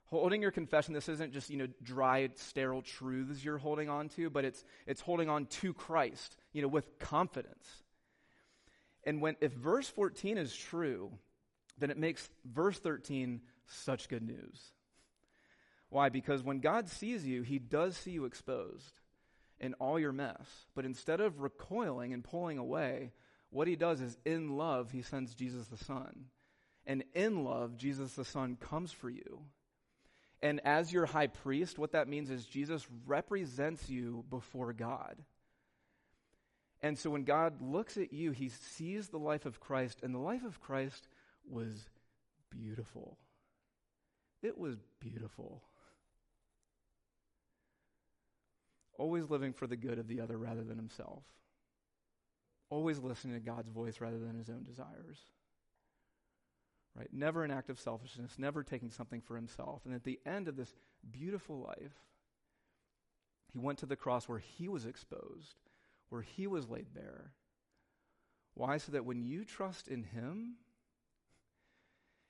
holding 0.05 0.41
your 0.41 0.51
confession 0.51 0.93
this 0.93 1.09
isn't 1.09 1.33
just 1.33 1.49
you 1.49 1.57
know 1.57 1.67
dry 1.83 2.29
sterile 2.35 2.81
truths 2.81 3.43
you're 3.43 3.57
holding 3.57 3.89
on 3.89 4.09
to 4.09 4.29
but 4.29 4.45
it's 4.45 4.63
it's 4.85 5.01
holding 5.01 5.29
on 5.29 5.45
to 5.47 5.73
christ 5.73 6.37
you 6.53 6.61
know 6.61 6.67
with 6.67 6.97
confidence 6.99 7.83
and 9.03 9.21
when 9.21 9.35
if 9.41 9.51
verse 9.51 9.87
14 9.89 10.37
is 10.37 10.55
true 10.55 11.11
then 11.77 11.91
it 11.91 11.97
makes 11.97 12.29
verse 12.45 12.79
13 12.79 13.41
such 13.67 14.07
good 14.07 14.23
news 14.23 14.71
why? 15.89 16.09
Because 16.09 16.43
when 16.43 16.59
God 16.59 16.89
sees 16.89 17.25
you, 17.25 17.41
he 17.41 17.59
does 17.59 17.95
see 17.95 18.11
you 18.11 18.25
exposed 18.25 18.99
in 19.59 19.73
all 19.75 19.99
your 19.99 20.11
mess. 20.11 20.65
But 20.75 20.85
instead 20.85 21.21
of 21.21 21.39
recoiling 21.39 22.13
and 22.13 22.23
pulling 22.23 22.57
away, 22.57 23.13
what 23.49 23.67
he 23.67 23.77
does 23.77 24.01
is 24.01 24.17
in 24.25 24.57
love, 24.57 24.91
he 24.91 25.01
sends 25.01 25.33
Jesus 25.33 25.67
the 25.67 25.77
Son. 25.77 26.25
And 26.85 27.03
in 27.13 27.43
love, 27.43 27.77
Jesus 27.77 28.13
the 28.13 28.25
Son 28.25 28.57
comes 28.57 28.91
for 28.91 29.09
you. 29.09 29.41
And 30.41 30.61
as 30.65 30.91
your 30.91 31.05
high 31.05 31.27
priest, 31.27 31.79
what 31.79 31.93
that 31.93 32.07
means 32.07 32.29
is 32.29 32.45
Jesus 32.45 32.85
represents 33.05 33.89
you 33.89 34.23
before 34.29 34.73
God. 34.73 35.15
And 36.81 36.97
so 36.97 37.09
when 37.09 37.23
God 37.23 37.61
looks 37.61 37.97
at 37.97 38.13
you, 38.13 38.31
he 38.31 38.49
sees 38.49 39.07
the 39.07 39.17
life 39.17 39.45
of 39.45 39.59
Christ, 39.59 39.99
and 40.03 40.13
the 40.13 40.19
life 40.19 40.43
of 40.43 40.61
Christ 40.61 41.07
was 41.49 41.89
beautiful. 42.51 43.17
It 44.43 44.57
was 44.57 44.77
beautiful. 44.99 45.63
always 48.97 49.29
living 49.29 49.53
for 49.53 49.67
the 49.67 49.75
good 49.75 49.99
of 49.99 50.07
the 50.07 50.21
other 50.21 50.37
rather 50.37 50.63
than 50.63 50.77
himself, 50.77 51.23
always 52.69 52.99
listening 52.99 53.33
to 53.33 53.39
God's 53.39 53.69
voice 53.69 53.99
rather 53.99 54.19
than 54.19 54.37
his 54.37 54.49
own 54.49 54.63
desires. 54.63 55.25
Right? 56.97 57.09
Never 57.11 57.43
an 57.43 57.51
act 57.51 57.69
of 57.69 57.79
selfishness, 57.79 58.35
never 58.37 58.63
taking 58.63 58.89
something 58.89 59.21
for 59.21 59.35
himself. 59.35 59.81
And 59.85 59.93
at 59.93 60.05
the 60.05 60.19
end 60.25 60.47
of 60.47 60.55
this 60.55 60.73
beautiful 61.11 61.59
life, 61.59 61.93
he 63.51 63.59
went 63.59 63.79
to 63.79 63.85
the 63.85 63.97
cross 63.97 64.29
where 64.29 64.39
he 64.39 64.69
was 64.69 64.85
exposed, 64.85 65.55
where 66.09 66.21
he 66.21 66.47
was 66.47 66.69
laid 66.69 66.93
bare. 66.93 67.31
Why? 68.53 68.77
So 68.77 68.93
that 68.93 69.05
when 69.05 69.23
you 69.23 69.43
trust 69.43 69.89
in 69.89 70.03
him, 70.03 70.55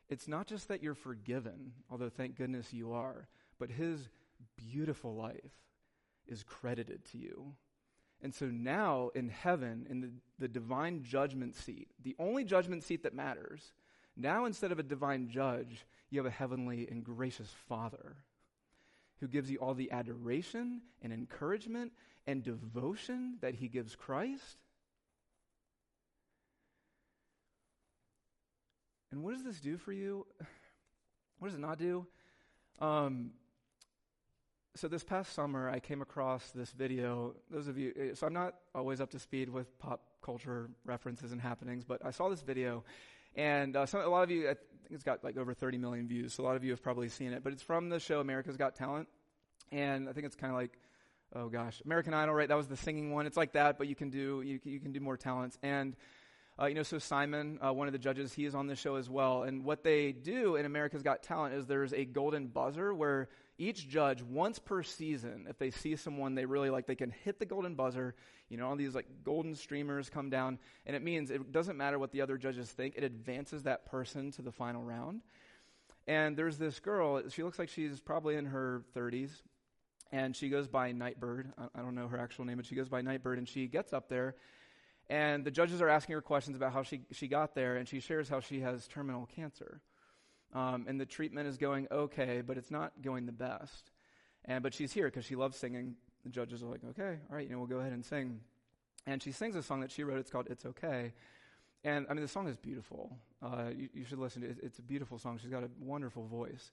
it's 0.10 0.28
not 0.28 0.47
just 0.47 0.67
that 0.67 0.82
you're 0.82 0.95
forgiven, 0.95 1.73
although 1.89 2.10
thank 2.10 2.36
goodness 2.36 2.73
you 2.73 2.93
are, 2.93 3.28
but 3.60 3.69
his 3.69 4.10
beautiful 4.56 5.15
life 5.15 5.54
is 6.28 6.43
credited 6.43 7.06
to 7.12 7.17
you. 7.17 7.54
And 8.21 8.34
so 8.34 8.47
now 8.47 9.10
in 9.13 9.30
heaven, 9.30 9.86
in 9.89 10.01
the, 10.01 10.12
the 10.39 10.47
divine 10.47 11.04
judgment 11.04 11.56
seat, 11.56 11.89
the 12.01 12.15
only 12.17 12.43
judgment 12.43 12.84
seat 12.84 13.04
that 13.04 13.13
matters, 13.13 13.73
now 14.15 14.45
instead 14.45 14.71
of 14.71 14.80
a 14.80 14.84
divine 14.84 15.30
judge, 15.30 15.86
you 16.10 16.19
have 16.19 16.25
a 16.25 16.36
heavenly 16.36 16.88
and 16.89 17.04
gracious 17.04 17.49
Father 17.67 18.15
who 19.19 19.28
gives 19.28 19.49
you 19.49 19.58
all 19.58 19.73
the 19.73 19.91
adoration 19.91 20.82
and 21.01 21.12
encouragement 21.13 21.91
and 22.28 22.43
devotion 22.43 23.38
that 23.41 23.56
he 23.56 23.67
gives 23.67 23.95
Christ. 23.95 24.58
And 29.12 29.23
what 29.23 29.34
does 29.34 29.43
this 29.43 29.60
do 29.60 29.78
for 29.78 29.91
you? 29.91 30.25
What 31.38 31.49
does 31.49 31.56
it 31.56 31.62
not 31.62 31.78
do? 31.78 32.08
Um, 32.80 33.32
so 34.75 34.88
this 34.88 35.04
past 35.04 35.34
summer, 35.34 35.69
I 35.69 35.80
came 35.80 36.01
across 36.01 36.51
this 36.51 36.71
video. 36.71 37.36
Those 37.51 37.67
of 37.67 37.78
you, 37.78 37.93
eh, 37.97 38.13
so 38.13 38.25
I'm 38.25 38.34
not 38.34 38.56
always 38.73 39.01
up 39.01 39.10
to 39.12 39.19
speed 39.19 39.49
with 39.49 39.78
pop 39.78 40.01
culture 40.21 40.69
references 40.86 41.34
and 41.34 41.41
happenings, 41.41 41.84
but 41.84 42.04
I 42.06 42.12
saw 42.12 42.30
this 42.30 42.41
video, 42.41 42.84
and 43.36 43.76
uh, 43.76 43.86
some, 43.86 44.02
a 44.02 44.08
lot 44.08 44.24
of 44.24 44.32
you, 44.32 44.50
I 44.50 44.54
think 44.54 44.91
it's 44.91 45.04
got 45.04 45.24
like 45.24 45.38
over 45.38 45.54
30 45.54 45.78
million 45.78 46.08
views. 46.08 46.34
So 46.34 46.43
a 46.43 46.45
lot 46.45 46.56
of 46.56 46.63
you 46.63 46.71
have 46.71 46.82
probably 46.82 47.10
seen 47.10 47.34
it, 47.34 47.43
but 47.43 47.54
it's 47.54 47.62
from 47.62 47.89
the 47.89 48.00
show 48.00 48.19
America's 48.19 48.58
Got 48.58 48.76
Talent, 48.76 49.08
and 49.71 50.08
I 50.10 50.13
think 50.13 50.26
it's 50.26 50.36
kind 50.36 50.52
of 50.52 50.58
like, 50.58 50.78
oh 51.36 51.50
gosh, 51.50 51.82
American 51.86 52.13
Idol, 52.13 52.36
right? 52.36 52.48
That 52.48 52.58
was 52.58 52.67
the 52.67 52.78
singing 52.78 53.12
one. 53.12 53.26
It's 53.26 53.38
like 53.38 53.54
that, 53.54 53.78
but 53.78 53.88
you 53.88 53.95
can 53.95 54.10
do 54.10 54.41
you, 54.45 54.60
you 54.63 54.80
can 54.80 54.91
do 54.91 55.00
more 55.00 55.17
talents 55.17 55.58
and. 55.63 55.95
Uh, 56.58 56.67
you 56.67 56.74
know, 56.74 56.84
so 56.84 56.98
Simon, 56.98 57.60
uh, 57.62 57.74
one 57.74 57.86
of 57.86 57.91
the 57.91 58.00
judges, 58.00 58.32
he 58.32 58.45
is 58.45 58.56
on 58.56 58.65
the 58.65 58.78
show 58.78 58.95
as 58.95 59.10
well. 59.10 59.43
And 59.43 59.65
what 59.65 59.84
they 59.84 60.13
do 60.13 60.56
in 60.56 60.65
America's 60.65 61.04
Got 61.04 61.21
Talent 61.21 61.54
is 61.54 61.65
there's 61.65 61.91
a 61.91 62.06
golden 62.06 62.48
buzzer 62.48 62.93
where 62.93 63.28
each 63.58 63.88
judge, 63.88 64.22
once 64.22 64.60
per 64.60 64.84
season, 64.84 65.48
if 65.50 65.58
they 65.58 65.72
see 65.72 65.96
someone 65.96 66.36
they 66.36 66.46
really 66.46 66.70
like, 66.70 66.88
they 66.88 66.96
can 66.96 67.12
hit 67.24 67.39
the 67.39 67.46
golden 67.46 67.76
buzzer. 67.76 68.15
You 68.50 68.58
know, 68.58 68.68
all 68.68 68.76
these 68.76 68.96
like 68.96 69.08
golden 69.24 69.56
streamers 69.56 70.10
come 70.10 70.30
down, 70.30 70.60
and 70.86 70.96
it 70.96 71.02
means 71.02 71.32
it 71.32 71.52
doesn't 71.52 71.78
matter 71.78 71.98
what 71.98 72.12
the 72.12 72.22
other 72.22 72.38
judges 72.38 72.70
think, 72.70 72.96
it 72.98 73.04
advances 73.04 73.63
that 73.63 73.86
person 73.86 74.32
to 74.32 74.41
the 74.41 74.52
final 74.52 74.84
round. 74.84 75.22
And 76.08 76.38
there's 76.38 76.58
this 76.58 76.80
girl, 76.80 77.22
she 77.30 77.44
looks 77.44 77.58
like 77.58 77.70
she's 77.70 78.00
probably 78.00 78.36
in 78.36 78.46
her 78.46 78.84
30s, 78.96 79.32
and 80.12 80.36
she 80.36 80.50
goes 80.50 80.68
by 80.68 80.91
Nightbird. 80.91 81.52
I 81.74 81.80
don't 81.80 81.96
know 81.96 82.08
her 82.08 82.20
actual 82.20 82.46
name, 82.46 82.58
but 82.58 82.65
she 82.65 82.76
goes 82.76 82.89
by 82.89 83.02
Nightbird, 83.02 83.38
and 83.38 83.48
she 83.48 83.68
gets 83.68 83.94
up 83.94 84.10
there 84.10 84.36
and 85.10 85.46
the 85.46 85.52
judges 85.52 85.82
are 85.82 85.89
asking 85.89 86.13
her 86.13 86.22
questions 86.22 86.58
about 86.58 86.74
how 86.74 86.84
she, 86.84 87.02
she 87.12 87.28
got 87.28 87.54
there, 87.54 87.76
and 87.78 87.88
she 87.88 88.00
shares 88.00 88.28
how 88.28 88.39
she 88.39 88.62
has 88.62 88.88
terminal 88.88 89.28
cancer. 89.36 89.82
Um, 90.56 90.86
and 90.88 91.00
the 91.00 91.06
treatment 91.06 91.48
is 91.48 91.58
going 91.58 91.88
okay, 91.91 92.41
but 92.41 92.58
it's 92.58 92.72
not 92.72 92.94
going 93.02 93.26
the 93.26 93.34
best. 93.34 93.91
And 94.46 94.63
but 94.63 94.74
she's 94.74 94.94
here 94.94 95.06
because 95.06 95.26
she 95.26 95.36
loves 95.36 95.58
singing. 95.58 95.96
The 96.24 96.30
judges 96.30 96.63
are 96.63 96.68
like, 96.68 96.82
okay, 96.91 97.18
all 97.30 97.36
right, 97.36 97.46
you 97.46 97.52
know, 97.52 97.60
we'll 97.60 97.68
go 97.68 97.80
ahead 97.80 97.91
and 97.91 98.04
sing. 98.04 98.39
And 99.06 99.22
she 99.22 99.34
sings 99.34 99.56
a 99.56 99.62
song 99.62 99.82
that 99.82 99.91
she 99.91 100.04
wrote. 100.04 100.18
It's 100.18 100.32
called 100.32 100.48
"It's 100.50 100.65
Okay." 100.65 101.13
And 101.84 102.08
I 102.10 102.13
mean, 102.13 102.24
the 102.24 102.28
song 102.28 102.48
is 102.48 102.56
beautiful. 102.58 103.15
Uh, 103.44 103.65
you, 103.76 103.89
you, 103.94 104.06
should 104.06 104.18
listen 104.18 104.41
to 104.41 104.50
it. 104.50 104.58
It's 104.63 104.80
a 104.80 104.82
beautiful 104.82 105.20
song. 105.20 105.38
She's 105.39 105.52
got 105.52 105.63
a 105.63 105.70
wonderful 105.80 106.26
voice. 106.26 106.72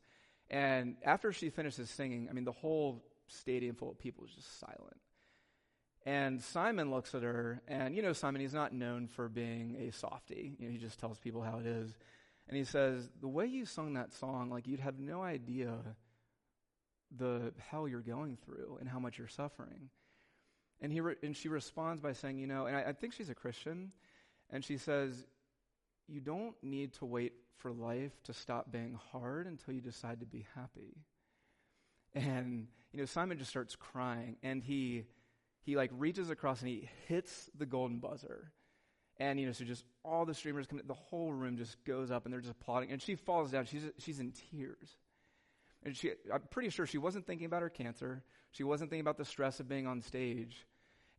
And 0.49 0.97
after 1.05 1.33
she 1.33 1.51
finishes 1.51 1.91
singing, 1.91 2.29
I 2.31 2.33
mean, 2.33 2.45
the 2.45 2.53
whole 2.53 3.05
stadium 3.27 3.75
full 3.75 3.91
of 3.91 3.99
people 3.99 4.25
is 4.25 4.31
just 4.31 4.59
silent. 4.59 5.01
And 6.07 6.41
Simon 6.41 6.91
looks 6.91 7.15
at 7.15 7.23
her, 7.23 7.63
and 7.69 7.95
you 7.95 8.03
know, 8.03 8.13
Simon, 8.13 8.41
he's 8.41 8.55
not 8.55 8.73
known 8.73 9.07
for 9.07 9.29
being 9.29 9.77
a 9.87 9.93
softy. 9.93 10.55
You 10.59 10.67
know, 10.67 10.73
he 10.73 10.79
just 10.79 10.99
tells 10.99 11.19
people 11.19 11.43
how 11.43 11.59
it 11.59 11.67
is. 11.67 11.97
And 12.49 12.57
he 12.57 12.65
says, 12.65 13.09
The 13.21 13.29
way 13.29 13.47
you 13.47 13.65
sung 13.65 13.95
that 13.95 14.13
song, 14.13 14.51
like 14.51 14.67
you'd 14.67 14.81
have 14.81 14.99
no 14.99 15.23
idea 15.23 15.73
the 17.17 17.53
hell 17.71 17.87
you're 17.87 18.01
going 18.01 18.39
through 18.45 18.79
and 18.81 18.89
how 18.89 18.99
much 18.99 19.19
you're 19.19 19.29
suffering. 19.29 19.91
And, 20.81 20.93
he 20.93 21.01
re- 21.01 21.17
and 21.23 21.37
she 21.37 21.49
responds 21.49 22.01
by 22.01 22.13
saying, 22.13 22.39
You 22.39 22.47
know, 22.47 22.67
and 22.67 22.77
I, 22.77 22.83
I 22.89 22.93
think 22.93 23.13
she's 23.13 23.31
a 23.31 23.35
Christian, 23.35 23.93
and 24.51 24.65
she 24.65 24.77
says, 24.77 25.27
You 26.09 26.21
don't 26.21 26.55
need 26.63 26.95
to 26.95 27.05
wait 27.05 27.33
for 27.59 27.71
life 27.71 28.13
to 28.25 28.33
stop 28.33 28.73
being 28.73 28.99
hard 29.13 29.47
until 29.47 29.75
you 29.75 29.81
decide 29.81 30.21
to 30.21 30.27
be 30.27 30.47
happy. 30.55 30.97
And, 32.15 32.67
you 32.93 32.99
know, 32.99 33.07
Simon 33.07 33.39
just 33.39 33.51
starts 33.51 33.77
crying, 33.77 34.37
and 34.43 34.63
he 34.63 35.05
he 35.65 35.77
like 35.77 35.91
reaches 35.97 36.29
across 36.29 36.61
and 36.61 36.69
he 36.69 36.89
hits 37.07 37.49
the 37.57 37.67
golden 37.67 37.99
buzzer. 37.99 38.53
And, 39.23 39.39
you 39.39 39.47
know, 39.47 39.53
so 39.53 39.65
just 39.65 39.85
all 40.05 40.27
the 40.27 40.35
streamers 40.35 40.67
come, 40.67 40.81
the 40.85 40.95
whole 40.95 41.33
room 41.33 41.57
just 41.57 41.77
goes 41.85 42.11
up 42.11 42.25
and 42.25 42.33
they're 42.33 42.41
just 42.41 42.51
applauding. 42.61 42.91
And 42.91 43.01
she 43.01 43.15
falls 43.15 43.53
down. 43.53 43.67
She's, 43.67 43.85
she's 43.99 44.19
in 44.19 44.33
tears. 44.51 44.97
And 45.85 45.97
she, 45.97 46.11
I'm 46.35 46.43
pretty 46.51 46.71
sure 46.71 46.87
she 46.87 46.99
wasn't 46.99 47.25
thinking 47.25 47.47
about 47.47 47.63
her 47.63 47.69
cancer. 47.69 48.25
She 48.51 48.65
wasn't 48.65 48.91
thinking 48.91 49.03
about 49.03 49.19
the 49.19 49.25
stress 49.25 49.61
of 49.61 49.69
being 49.69 49.87
on 49.87 50.03
stage. 50.03 50.67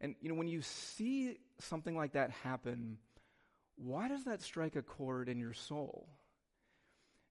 And, 0.02 0.16
you 0.20 0.28
know, 0.28 0.36
when 0.36 0.50
you 0.50 0.62
see 0.62 1.38
something 1.60 1.96
like 1.96 2.12
that 2.12 2.32
happen, 2.32 2.98
why 3.78 4.10
does 4.10 4.26
that 4.26 4.42
strike 4.42 4.76
a 4.76 4.82
chord 4.82 5.30
in 5.30 5.40
your 5.40 5.54
soul? 5.54 6.10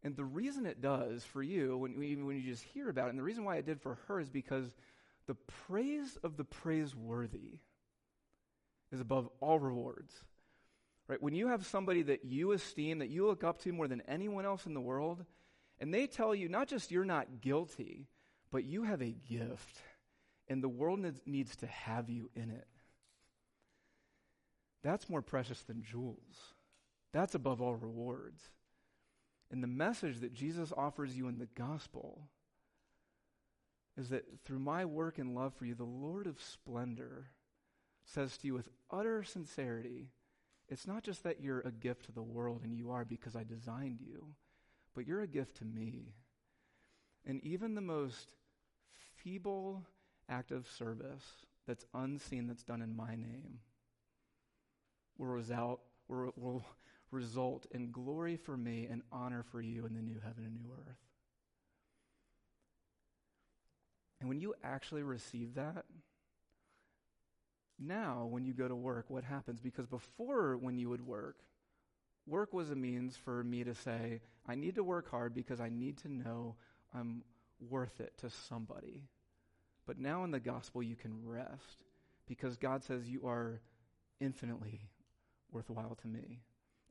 And 0.03 0.17
the 0.17 0.25
reason 0.25 0.65
it 0.65 0.81
does 0.81 1.23
for 1.23 1.43
you, 1.43 1.77
when, 1.77 1.99
when 1.99 2.37
you 2.37 2.51
just 2.51 2.65
hear 2.65 2.89
about 2.89 3.09
it, 3.09 3.11
and 3.11 3.19
the 3.19 3.25
reason 3.25 3.45
why 3.45 3.57
it 3.57 3.67
did 3.67 3.83
for 3.83 3.99
her 4.09 4.21
is 4.21 4.31
because 4.31 4.73
the 5.27 5.37
praise 5.67 6.17
of 6.25 6.39
the 6.39 6.45
praiseworthy 6.45 7.59
is 8.91 9.03
above 9.03 9.29
all 9.41 9.59
rewards. 9.59 10.15
Right? 11.13 11.23
When 11.23 11.35
you 11.35 11.49
have 11.49 11.67
somebody 11.67 12.01
that 12.05 12.25
you 12.25 12.53
esteem, 12.53 13.01
that 13.01 13.11
you 13.11 13.27
look 13.27 13.45
up 13.45 13.59
to 13.65 13.73
more 13.73 13.87
than 13.87 14.01
anyone 14.09 14.47
else 14.47 14.65
in 14.65 14.73
the 14.73 14.81
world, 14.81 15.27
and 15.79 15.93
they 15.93 16.07
tell 16.07 16.35
you 16.35 16.49
not 16.49 16.69
just 16.69 16.91
you're 16.91 17.05
not 17.05 17.43
guilty, 17.43 18.09
but 18.51 18.65
you 18.65 18.85
have 18.85 19.03
a 19.03 19.15
gift, 19.29 19.77
and 20.49 20.65
the 20.65 20.71
world 20.71 21.01
needs, 21.01 21.21
needs 21.27 21.55
to 21.57 21.67
have 21.67 22.09
you 22.09 22.31
in 22.35 22.49
it. 22.49 22.67
That's 24.83 25.11
more 25.11 25.21
precious 25.21 25.61
than 25.61 25.83
jewels. 25.83 26.55
That's 27.13 27.35
above 27.35 27.61
all 27.61 27.75
rewards. 27.75 28.41
And 29.51 29.63
the 29.63 29.69
message 29.69 30.21
that 30.21 30.33
Jesus 30.33 30.73
offers 30.75 31.15
you 31.15 31.29
in 31.29 31.37
the 31.37 31.49
gospel 31.55 32.23
is 33.99 34.09
that 34.09 34.25
through 34.47 34.61
my 34.61 34.87
work 34.87 35.19
and 35.19 35.35
love 35.35 35.53
for 35.53 35.67
you, 35.67 35.75
the 35.75 35.85
Lord 35.85 36.27
of 36.27 36.41
splendor 36.41 37.27
says 38.07 38.39
to 38.39 38.47
you 38.47 38.55
with 38.55 38.71
utter 38.91 39.23
sincerity, 39.23 40.09
it's 40.73 40.87
not 40.87 41.03
just 41.03 41.23
that 41.25 41.43
you're 41.43 41.61
a 41.61 41.71
gift 41.71 42.07
to 42.07 42.13
the 42.13 42.23
world 42.23 42.63
and 42.65 42.75
you 42.75 42.91
are 42.91 43.05
because 43.05 43.37
I 43.37 43.45
designed 43.45 44.01
you, 44.01 44.29
but 44.95 45.07
you're 45.07 45.21
a 45.21 45.27
gift 45.27 45.59
to 45.59 45.67
me. 45.67 46.15
And 47.27 47.45
even 47.45 47.75
the 47.75 47.83
most 47.83 48.33
feeble 49.17 49.83
act 50.31 50.51
of 50.51 50.67
service 50.67 51.25
that's 51.67 51.85
unseen, 51.93 52.47
that's 52.47 52.63
done 52.63 52.81
in 52.81 52.97
my 52.97 53.11
name, 53.11 53.59
will 55.19 55.27
result, 55.27 55.81
will, 56.09 56.65
result 57.11 57.67
in 57.73 57.91
glory 57.91 58.37
for 58.37 58.57
me 58.57 58.89
and 58.91 59.03
honor 59.13 59.45
for 59.53 59.61
you 59.61 59.85
in 59.85 59.95
the 59.95 60.01
new 60.01 60.21
heaven 60.25 60.45
and 60.45 60.55
new 60.55 60.73
earth. 60.73 60.97
And 64.21 64.29
when 64.29 64.41
you 64.41 64.55
actually 64.65 65.03
receive 65.03 65.55
that, 65.55 65.85
now 67.87 68.27
when 68.31 68.45
you 68.45 68.53
go 68.53 68.69
to 68.69 68.75
work, 68.75 69.07
what 69.09 69.25
happens? 69.25 69.61
Because 69.61 69.87
before, 69.87 70.57
when 70.57 70.79
you 70.79 70.89
would 70.89 71.07
work, 71.07 71.37
work 72.27 72.53
was 72.53 72.71
a 72.71 72.77
means 72.77 73.17
for 73.17 73.43
me 73.45 73.65
to 73.65 73.75
say, 73.75 74.21
I 74.47 74.55
need 74.55 74.75
to 74.77 74.85
work 74.85 75.11
hard 75.11 75.35
because 75.35 75.61
I 75.61 75.69
need 75.69 75.99
to 75.99 76.13
know 76.13 76.57
I'm 76.95 77.23
worth 77.71 78.01
it 78.01 78.13
to 78.19 78.31
somebody. 78.31 79.05
But 79.87 79.99
now 79.99 80.25
in 80.25 80.31
the 80.31 80.41
gospel, 80.41 80.83
you 80.83 80.97
can 80.97 81.13
rest 81.25 81.85
because 82.27 82.57
God 82.57 82.85
says 82.85 83.09
you 83.09 83.27
are 83.27 83.61
infinitely 84.21 84.89
worthwhile 85.51 85.97
to 86.03 86.09
me. 86.09 86.41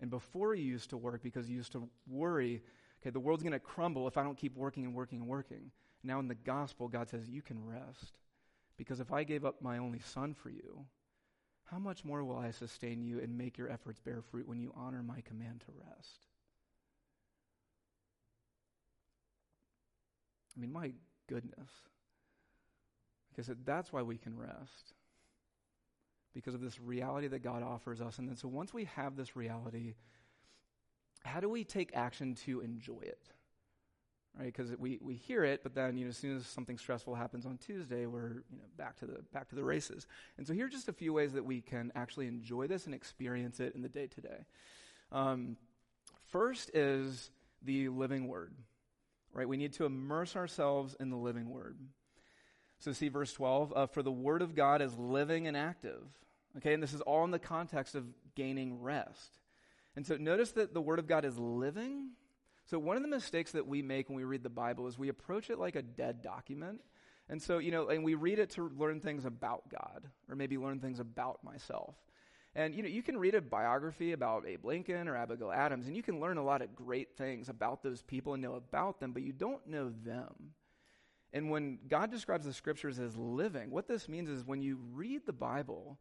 And 0.01 0.10
before 0.10 0.56
you 0.56 0.63
used 0.63 0.89
to 0.89 0.97
work 0.97 1.23
because 1.23 1.49
you 1.49 1.56
used 1.58 1.71
to 1.73 1.88
worry, 2.08 2.62
okay, 3.01 3.12
the 3.12 3.19
world's 3.19 3.43
going 3.43 3.54
to 3.54 3.60
crumble 3.60 4.08
if 4.08 4.17
I 4.17 4.23
don't 4.23 4.38
keep 4.38 4.56
working 4.56 4.86
and 4.86 4.95
working 4.95 5.19
and 5.19 5.27
working. 5.27 5.71
Now, 6.04 6.19
in 6.19 6.27
the 6.27 6.36
gospel, 6.36 6.88
God 6.88 7.10
says, 7.10 7.30
You 7.30 7.41
can 7.41 7.63
rest. 7.63 8.17
Because 8.82 9.00
if 9.00 9.13
I 9.13 9.24
gave 9.24 9.46
up 9.46 9.62
my 9.62 9.78
only 9.78 10.00
son 10.00 10.34
for 10.34 10.50
you, 10.50 10.84
how 11.65 11.78
much 11.78 12.04
more 12.04 12.24
will 12.24 12.39
I 12.39 12.50
sustain 12.50 13.04
you 13.04 13.20
and 13.20 13.38
make 13.38 13.56
your 13.56 13.70
efforts 13.70 14.00
bear 14.00 14.24
fruit 14.24 14.48
when 14.48 14.60
you 14.60 14.74
honor 14.76 15.04
my 15.04 15.22
command 15.22 15.60
to 15.67 15.72
rest? 15.88 16.26
I 20.58 20.60
mean, 20.60 20.74
my 20.74 20.94
goodness. 21.28 21.70
Because 23.30 23.56
that's 23.63 23.94
why 23.94 24.02
we 24.02 24.17
can 24.17 24.36
rest. 24.36 24.94
Because 26.34 26.56
of 26.56 26.62
this 26.62 26.80
reality 26.80 27.28
that 27.28 27.44
God 27.44 27.62
offers 27.62 28.02
us. 28.02 28.17
And 28.17 28.28
then, 28.28 28.36
so 28.36 28.48
once 28.48 28.74
we 28.74 28.86
have 28.96 29.15
this 29.15 29.36
reality, 29.36 29.94
how 31.24 31.39
do 31.39 31.50
we 31.50 31.63
take 31.63 31.91
action 31.94 32.34
to 32.48 32.62
enjoy 32.62 33.02
it? 33.04 33.30
Right? 34.38 34.46
Because 34.46 34.76
we, 34.78 35.00
we 35.02 35.15
hear 35.15 35.44
it, 35.44 35.62
but 35.63 35.76
then 35.76 35.98
you 35.98 36.06
know, 36.06 36.10
as 36.10 36.17
soon 36.17 36.38
as 36.38 36.46
something 36.46 36.78
stressful 36.78 37.15
happens 37.15 37.46
on 37.46 37.58
Tuesday, 37.58 38.06
we're 38.06 38.44
you 38.52 38.58
know, 38.58 38.65
back 38.78 38.98
to 39.00 39.06
the 39.06 39.24
back 39.34 39.50
to 39.50 39.56
the 39.56 39.63
races. 39.63 40.08
And 40.38 40.48
so 40.48 40.54
here 40.54 40.65
are 40.65 40.70
just 40.70 40.88
a 40.88 40.94
few 40.94 41.13
ways 41.13 41.34
that 41.34 41.46
we 41.46 41.62
can 41.62 41.91
actually 41.96 42.28
enjoy 42.28 42.67
this 42.67 42.86
and 42.86 42.96
experience 42.96 43.60
it 43.60 43.76
in 43.76 43.82
the 43.82 43.89
day 43.89 44.08
to 44.08 44.22
day. 44.22 44.46
First 46.32 46.72
is 46.74 47.30
the 47.62 47.89
living 47.89 48.28
word, 48.28 48.54
right? 49.34 49.48
We 49.48 49.58
need 49.58 49.74
to 49.74 49.86
immerse 49.86 50.36
ourselves 50.38 50.96
in 51.00 51.10
the 51.10 51.17
living 51.17 51.50
word. 51.50 51.78
So 52.80 52.94
see 52.94 53.10
verse 53.10 53.34
12, 53.34 53.74
uh, 53.76 53.88
for 53.88 54.02
the 54.02 54.12
word 54.12 54.41
of 54.41 54.56
God 54.56 54.82
is 54.82 54.98
living 54.98 55.48
and 55.48 55.58
active. 55.58 56.02
Okay, 56.58 56.74
and 56.74 56.82
this 56.82 56.94
is 56.94 57.02
all 57.02 57.24
in 57.26 57.32
the 57.32 57.39
context 57.39 57.96
of 57.96 58.06
gaining 58.36 58.82
rest. 58.82 59.39
And 59.96 60.08
so 60.08 60.15
notice 60.15 60.52
that 60.54 60.74
the 60.74 60.82
word 60.82 61.00
of 61.00 61.08
God 61.08 61.26
is 61.26 61.38
living 61.38 62.12
so, 62.65 62.80
one 62.80 62.95
of 62.95 63.02
the 63.02 63.10
mistakes 63.10 63.52
that 63.52 63.67
we 63.67 63.82
make 63.82 64.10
when 64.10 64.15
we 64.15 64.24
read 64.24 64.43
the 64.43 64.50
Bible 64.50 64.88
is 64.88 64.97
we 64.97 65.10
approach 65.10 65.50
it 65.50 65.60
like 65.60 65.76
a 65.76 65.82
dead 65.82 66.21
document. 66.21 66.82
And 67.30 67.41
so, 67.41 67.60
you 67.60 67.71
know, 67.71 67.88
and 67.88 68.04
we 68.04 68.15
read 68.15 68.39
it 68.39 68.52
to 68.52 68.69
learn 68.78 69.00
things 69.00 69.26
about 69.26 69.69
God 69.69 70.08
or 70.30 70.36
maybe 70.36 70.58
learn 70.58 70.80
things 70.80 71.00
about 71.00 71.43
myself. 71.43 71.95
And, 72.54 72.76
you 72.76 72.84
know, 72.84 72.89
you 72.89 73.02
can 73.02 73.17
read 73.17 73.36
a 73.36 73.41
biography 73.41 74.12
about 74.12 74.45
Abe 74.45 74.65
Lincoln 74.65 75.08
or 75.08 75.15
Abigail 75.15 75.52
Adams, 75.52 75.88
and 75.88 75.95
you 75.95 76.04
can 76.04 76.19
learn 76.19 76.38
a 76.38 76.43
lot 76.43 76.62
of 76.62 76.76
great 76.76 77.15
things 77.15 77.47
about 77.47 77.82
those 77.82 78.02
people 78.02 78.34
and 78.34 78.43
know 78.43 78.56
about 78.56 79.00
them, 79.00 79.13
but 79.13 79.24
you 79.24 79.32
don't 79.32 79.65
know 79.67 79.93
them. 80.04 80.54
And 81.32 81.50
when 81.50 81.80
God 81.88 82.12
describes 82.12 82.45
the 82.45 82.52
scriptures 82.52 83.00
as 83.00 83.15
living, 83.15 83.71
what 83.71 83.88
this 83.88 84.10
means 84.10 84.30
is 84.30 84.45
when 84.45 84.62
you 84.62 84.80
read 84.93 85.26
the 85.26 85.32
Bible, 85.32 85.97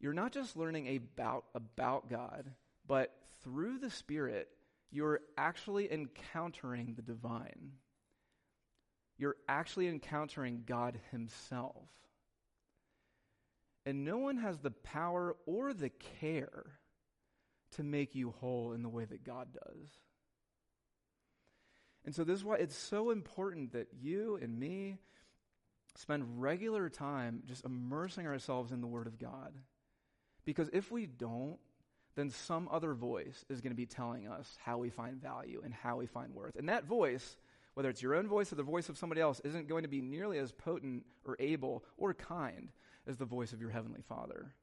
you're 0.00 0.12
not 0.12 0.32
just 0.32 0.56
learning 0.56 0.88
about, 1.16 1.44
about 1.54 2.10
God, 2.10 2.50
but 2.88 3.14
through 3.44 3.78
the 3.78 3.90
Spirit, 3.90 4.48
you're 4.90 5.20
actually 5.36 5.92
encountering 5.92 6.94
the 6.94 7.02
divine. 7.02 7.72
You're 9.18 9.36
actually 9.48 9.88
encountering 9.88 10.62
God 10.66 10.98
Himself. 11.10 11.88
And 13.86 14.04
no 14.04 14.18
one 14.18 14.38
has 14.38 14.58
the 14.58 14.70
power 14.70 15.36
or 15.46 15.72
the 15.72 15.90
care 16.20 16.66
to 17.72 17.82
make 17.82 18.14
you 18.14 18.30
whole 18.30 18.72
in 18.72 18.82
the 18.82 18.88
way 18.88 19.04
that 19.04 19.24
God 19.24 19.48
does. 19.52 19.88
And 22.04 22.14
so, 22.14 22.24
this 22.24 22.38
is 22.38 22.44
why 22.44 22.56
it's 22.56 22.76
so 22.76 23.10
important 23.10 23.72
that 23.72 23.88
you 24.00 24.38
and 24.40 24.58
me 24.58 24.96
spend 25.96 26.40
regular 26.40 26.88
time 26.88 27.42
just 27.46 27.64
immersing 27.64 28.26
ourselves 28.26 28.72
in 28.72 28.80
the 28.80 28.86
Word 28.86 29.06
of 29.06 29.18
God. 29.18 29.54
Because 30.44 30.70
if 30.72 30.90
we 30.90 31.06
don't, 31.06 31.58
then 32.16 32.30
some 32.30 32.68
other 32.70 32.94
voice 32.94 33.44
is 33.48 33.60
going 33.60 33.72
to 33.72 33.76
be 33.76 33.86
telling 33.86 34.28
us 34.28 34.58
how 34.64 34.78
we 34.78 34.90
find 34.90 35.20
value 35.20 35.60
and 35.64 35.72
how 35.72 35.96
we 35.96 36.06
find 36.06 36.34
worth. 36.34 36.56
And 36.56 36.68
that 36.68 36.84
voice, 36.84 37.36
whether 37.74 37.88
it's 37.88 38.02
your 38.02 38.14
own 38.14 38.28
voice 38.28 38.52
or 38.52 38.56
the 38.56 38.62
voice 38.62 38.88
of 38.88 38.98
somebody 38.98 39.20
else, 39.20 39.40
isn't 39.44 39.68
going 39.68 39.82
to 39.82 39.88
be 39.88 40.00
nearly 40.00 40.38
as 40.38 40.52
potent 40.52 41.04
or 41.24 41.36
able 41.38 41.84
or 41.96 42.14
kind 42.14 42.70
as 43.06 43.16
the 43.16 43.24
voice 43.24 43.52
of 43.52 43.60
your 43.60 43.70
Heavenly 43.70 44.02
Father. 44.08 44.54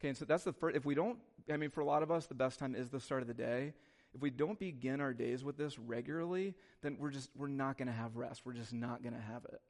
Okay, 0.00 0.08
and 0.08 0.16
so 0.16 0.24
that's 0.24 0.44
the 0.44 0.52
first. 0.52 0.76
If 0.76 0.84
we 0.84 0.94
don't, 0.94 1.18
I 1.50 1.56
mean, 1.56 1.70
for 1.70 1.80
a 1.80 1.86
lot 1.86 2.02
of 2.02 2.10
us, 2.10 2.26
the 2.26 2.34
best 2.34 2.58
time 2.58 2.74
is 2.74 2.88
the 2.88 3.00
start 3.00 3.22
of 3.22 3.28
the 3.28 3.34
day. 3.34 3.74
If 4.14 4.22
we 4.22 4.30
don't 4.30 4.58
begin 4.58 5.00
our 5.00 5.12
days 5.12 5.42
with 5.42 5.56
this 5.56 5.78
regularly, 5.78 6.54
then 6.82 6.98
we're 7.00 7.10
just, 7.10 7.30
we're 7.36 7.48
not 7.48 7.76
going 7.76 7.88
to 7.88 7.94
have 7.94 8.16
rest. 8.16 8.42
We're 8.44 8.52
just 8.52 8.72
not 8.72 9.02
going 9.02 9.14
to 9.14 9.20
have 9.20 9.44
it. 9.46 9.60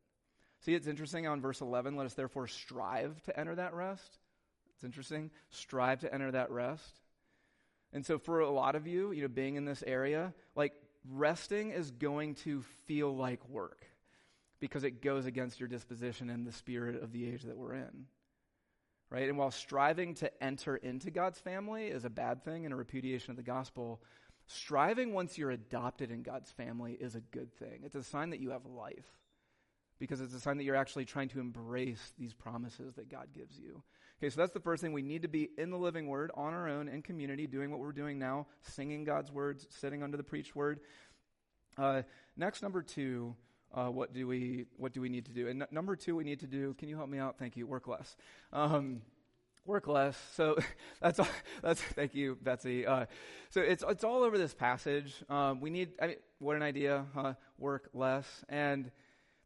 See, 0.61 0.75
it's 0.75 0.87
interesting 0.87 1.27
on 1.27 1.41
verse 1.41 1.61
11, 1.61 1.97
let 1.97 2.07
us 2.07 2.15
therefore 2.15 2.47
strive 2.47 3.23
to 3.25 3.39
enter 3.39 3.55
that 3.55 3.75
rest. 3.75 4.19
It's 4.75 4.85
interesting. 4.85 5.31
Strive 5.51 6.01
to 6.01 6.13
enter 6.13 6.31
that 6.33 6.51
rest. 6.51 7.01
And 7.93 8.05
so 8.05 8.19
for 8.19 8.41
a 8.41 8.51
lot 8.51 8.75
of 8.75 8.87
you, 8.87 9.13
you 9.13 9.23
know, 9.23 9.29
being 9.29 9.55
in 9.57 9.65
this 9.65 9.85
area, 9.87 10.35
like 10.57 10.73
resting 11.09 11.71
is 11.71 11.91
going 11.91 12.35
to 12.35 12.63
feel 12.87 13.15
like 13.15 13.49
work 13.49 13.87
because 14.59 14.85
it 14.85 15.03
goes 15.03 15.27
against 15.27 15.61
your 15.61 15.69
disposition 15.69 16.31
and 16.31 16.47
the 16.47 16.53
spirit 16.53 17.01
of 17.03 17.13
the 17.13 17.29
age 17.29 17.43
that 17.43 17.57
we're 17.57 17.75
in. 17.75 18.07
Right? 19.11 19.29
And 19.29 19.39
while 19.39 19.53
striving 19.53 20.15
to 20.15 20.43
enter 20.43 20.77
into 20.77 21.11
God's 21.11 21.39
family 21.39 21.87
is 21.87 22.05
a 22.05 22.11
bad 22.11 22.45
thing 22.45 22.65
and 22.65 22.75
a 22.75 22.77
repudiation 22.77 23.31
of 23.31 23.37
the 23.37 23.43
gospel, 23.43 24.03
striving 24.49 25.13
once 25.13 25.39
you're 25.39 25.53
adopted 25.53 26.11
in 26.11 26.23
God's 26.23 26.51
family 26.51 26.95
is 26.95 27.15
a 27.15 27.21
good 27.21 27.55
thing. 27.55 27.83
It's 27.85 27.95
a 27.95 28.03
sign 28.03 28.31
that 28.31 28.41
you 28.41 28.51
have 28.51 28.67
life 28.67 29.07
because 30.01 30.21
it's 30.21 30.35
a 30.35 30.41
sign 30.41 30.57
that 30.57 30.65
you're 30.65 30.75
actually 30.75 31.05
trying 31.05 31.29
to 31.29 31.41
embrace 31.41 32.13
these 32.19 32.35
promises 32.35 32.95
that 32.95 33.09
God 33.09 33.29
gives 33.33 33.59
you. 33.59 33.83
Okay, 34.19 34.31
so 34.31 34.41
that's 34.41 34.53
the 34.53 34.61
first 34.61 34.81
thing. 34.83 34.93
We 34.93 35.03
need 35.03 35.23
to 35.23 35.29
be 35.29 35.51
in 35.59 35.71
the 35.71 35.77
living 35.77 36.07
word 36.07 36.31
on 36.35 36.55
our 36.55 36.69
own 36.69 36.89
in 36.89 37.03
community, 37.03 37.47
doing 37.47 37.71
what 37.71 37.81
we're 37.81 37.93
doing 37.93 38.19
now, 38.19 38.47
singing 38.63 39.05
God's 39.05 39.33
words, 39.33 39.67
sitting 39.71 40.03
under 40.03 40.17
the 40.17 40.23
preached 40.23 40.55
word. 40.55 40.81
Uh, 41.77 42.03
next, 42.37 42.63
number 42.63 42.81
two, 42.81 43.35
uh, 43.75 43.89
what 43.89 44.13
do 44.13 44.27
we 44.29 44.67
what 44.77 44.93
do 44.93 45.01
we 45.01 45.09
need 45.09 45.27
to 45.27 45.33
do? 45.33 45.49
And 45.49 45.63
n- 45.63 45.69
number 45.73 45.97
two, 45.97 46.15
we 46.15 46.25
need 46.25 46.41
to 46.41 46.47
do. 46.47 46.75
Can 46.75 46.89
you 46.89 46.97
help 46.97 47.09
me 47.09 47.19
out? 47.19 47.39
Thank 47.39 47.57
you. 47.57 47.67
Work 47.67 47.89
less. 47.89 48.17
Um, 48.53 49.03
work 49.67 49.89
less. 49.89 50.17
So 50.35 50.57
that's 51.01 51.19
all, 51.19 51.29
that's 51.61 51.81
thank 51.81 52.15
you, 52.15 52.39
Betsy. 52.41 52.87
Uh, 52.87 53.07
so 53.51 53.61
it's 53.61 53.83
it's 53.89 54.05
all 54.05 54.23
over 54.23 54.39
this 54.39 54.55
passage. 54.55 55.13
Um, 55.29 55.61
we 55.61 55.71
need. 55.71 55.91
I 56.01 56.07
mean, 56.07 56.17
what 56.39 56.55
an 56.55 56.63
idea, 56.63 57.05
huh? 57.15 57.35
Work 57.59 57.91
less, 57.93 58.45
and 58.49 58.93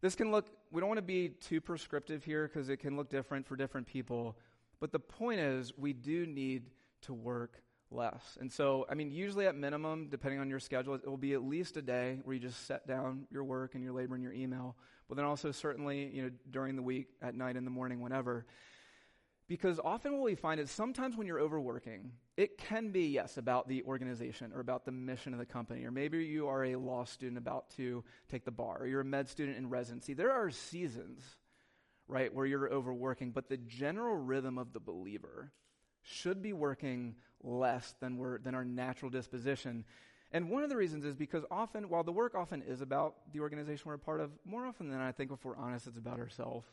this 0.02 0.14
can 0.14 0.30
look. 0.30 0.46
We 0.70 0.80
don't 0.80 0.88
want 0.88 0.98
to 0.98 1.02
be 1.02 1.30
too 1.30 1.62
prescriptive 1.62 2.22
here 2.22 2.46
because 2.46 2.68
it 2.68 2.78
can 2.78 2.96
look 2.96 3.08
different 3.08 3.46
for 3.46 3.56
different 3.56 3.86
people. 3.86 4.36
But 4.80 4.92
the 4.92 5.00
point 5.00 5.40
is, 5.40 5.72
we 5.76 5.92
do 5.92 6.26
need 6.26 6.70
to 7.02 7.14
work 7.14 7.62
less. 7.90 8.36
And 8.40 8.52
so, 8.52 8.86
I 8.88 8.94
mean, 8.94 9.10
usually 9.10 9.46
at 9.46 9.56
minimum, 9.56 10.08
depending 10.10 10.40
on 10.40 10.48
your 10.48 10.60
schedule, 10.60 10.94
it 10.94 11.06
will 11.06 11.16
be 11.16 11.32
at 11.32 11.42
least 11.42 11.76
a 11.76 11.82
day 11.82 12.20
where 12.24 12.34
you 12.34 12.40
just 12.40 12.66
set 12.66 12.86
down 12.86 13.26
your 13.30 13.44
work 13.44 13.74
and 13.74 13.82
your 13.82 13.92
labor 13.92 14.14
and 14.14 14.22
your 14.22 14.32
email. 14.32 14.76
But 15.08 15.16
then 15.16 15.24
also, 15.24 15.50
certainly, 15.52 16.10
you 16.12 16.22
know, 16.22 16.30
during 16.50 16.76
the 16.76 16.82
week, 16.82 17.08
at 17.22 17.34
night, 17.34 17.56
in 17.56 17.64
the 17.64 17.70
morning, 17.70 18.00
whenever. 18.00 18.46
Because 19.48 19.80
often 19.82 20.12
what 20.12 20.24
we 20.24 20.34
find 20.34 20.60
is 20.60 20.70
sometimes 20.70 21.16
when 21.16 21.26
you're 21.26 21.40
overworking, 21.40 22.12
it 22.36 22.58
can 22.58 22.90
be, 22.90 23.06
yes, 23.06 23.38
about 23.38 23.66
the 23.66 23.82
organization 23.84 24.52
or 24.52 24.60
about 24.60 24.84
the 24.84 24.92
mission 24.92 25.32
of 25.32 25.38
the 25.38 25.46
company. 25.46 25.84
Or 25.84 25.90
maybe 25.90 26.18
you 26.18 26.48
are 26.48 26.66
a 26.66 26.76
law 26.76 27.04
student 27.04 27.38
about 27.38 27.70
to 27.76 28.04
take 28.30 28.44
the 28.44 28.50
bar, 28.50 28.76
or 28.80 28.86
you're 28.86 29.00
a 29.00 29.04
med 29.06 29.28
student 29.30 29.56
in 29.56 29.70
residency. 29.70 30.12
There 30.12 30.32
are 30.32 30.50
seasons 30.50 31.22
right, 32.08 32.32
where 32.32 32.46
you're 32.46 32.72
overworking, 32.72 33.30
but 33.30 33.48
the 33.48 33.58
general 33.58 34.16
rhythm 34.16 34.58
of 34.58 34.72
the 34.72 34.80
believer 34.80 35.52
should 36.02 36.42
be 36.42 36.52
working 36.52 37.14
less 37.42 37.94
than, 38.00 38.16
we're, 38.16 38.38
than 38.38 38.54
our 38.54 38.64
natural 38.64 39.10
disposition. 39.10 39.84
And 40.32 40.50
one 40.50 40.62
of 40.62 40.70
the 40.70 40.76
reasons 40.76 41.04
is 41.04 41.14
because 41.14 41.44
often, 41.50 41.88
while 41.88 42.02
the 42.02 42.12
work 42.12 42.34
often 42.34 42.62
is 42.62 42.80
about 42.80 43.14
the 43.32 43.40
organization 43.40 43.84
we're 43.86 43.94
a 43.94 43.98
part 43.98 44.20
of, 44.20 44.30
more 44.44 44.66
often 44.66 44.90
than 44.90 45.00
I 45.00 45.12
think, 45.12 45.30
if 45.30 45.44
we're 45.44 45.56
honest, 45.56 45.86
it's 45.86 45.98
about 45.98 46.18
ourselves. 46.18 46.66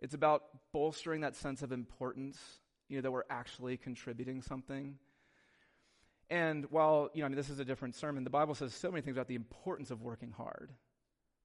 It's 0.00 0.14
about 0.14 0.44
bolstering 0.72 1.22
that 1.22 1.36
sense 1.36 1.62
of 1.62 1.72
importance, 1.72 2.38
you 2.88 2.96
know, 2.96 3.02
that 3.02 3.10
we're 3.10 3.24
actually 3.30 3.76
contributing 3.76 4.42
something. 4.42 4.98
And 6.30 6.66
while, 6.70 7.10
you 7.14 7.20
know, 7.20 7.26
I 7.26 7.28
mean, 7.30 7.36
this 7.36 7.50
is 7.50 7.58
a 7.58 7.64
different 7.64 7.94
sermon, 7.94 8.24
the 8.24 8.30
Bible 8.30 8.54
says 8.54 8.74
so 8.74 8.90
many 8.90 9.00
things 9.00 9.16
about 9.16 9.28
the 9.28 9.34
importance 9.34 9.90
of 9.90 10.02
working 10.02 10.30
hard. 10.30 10.72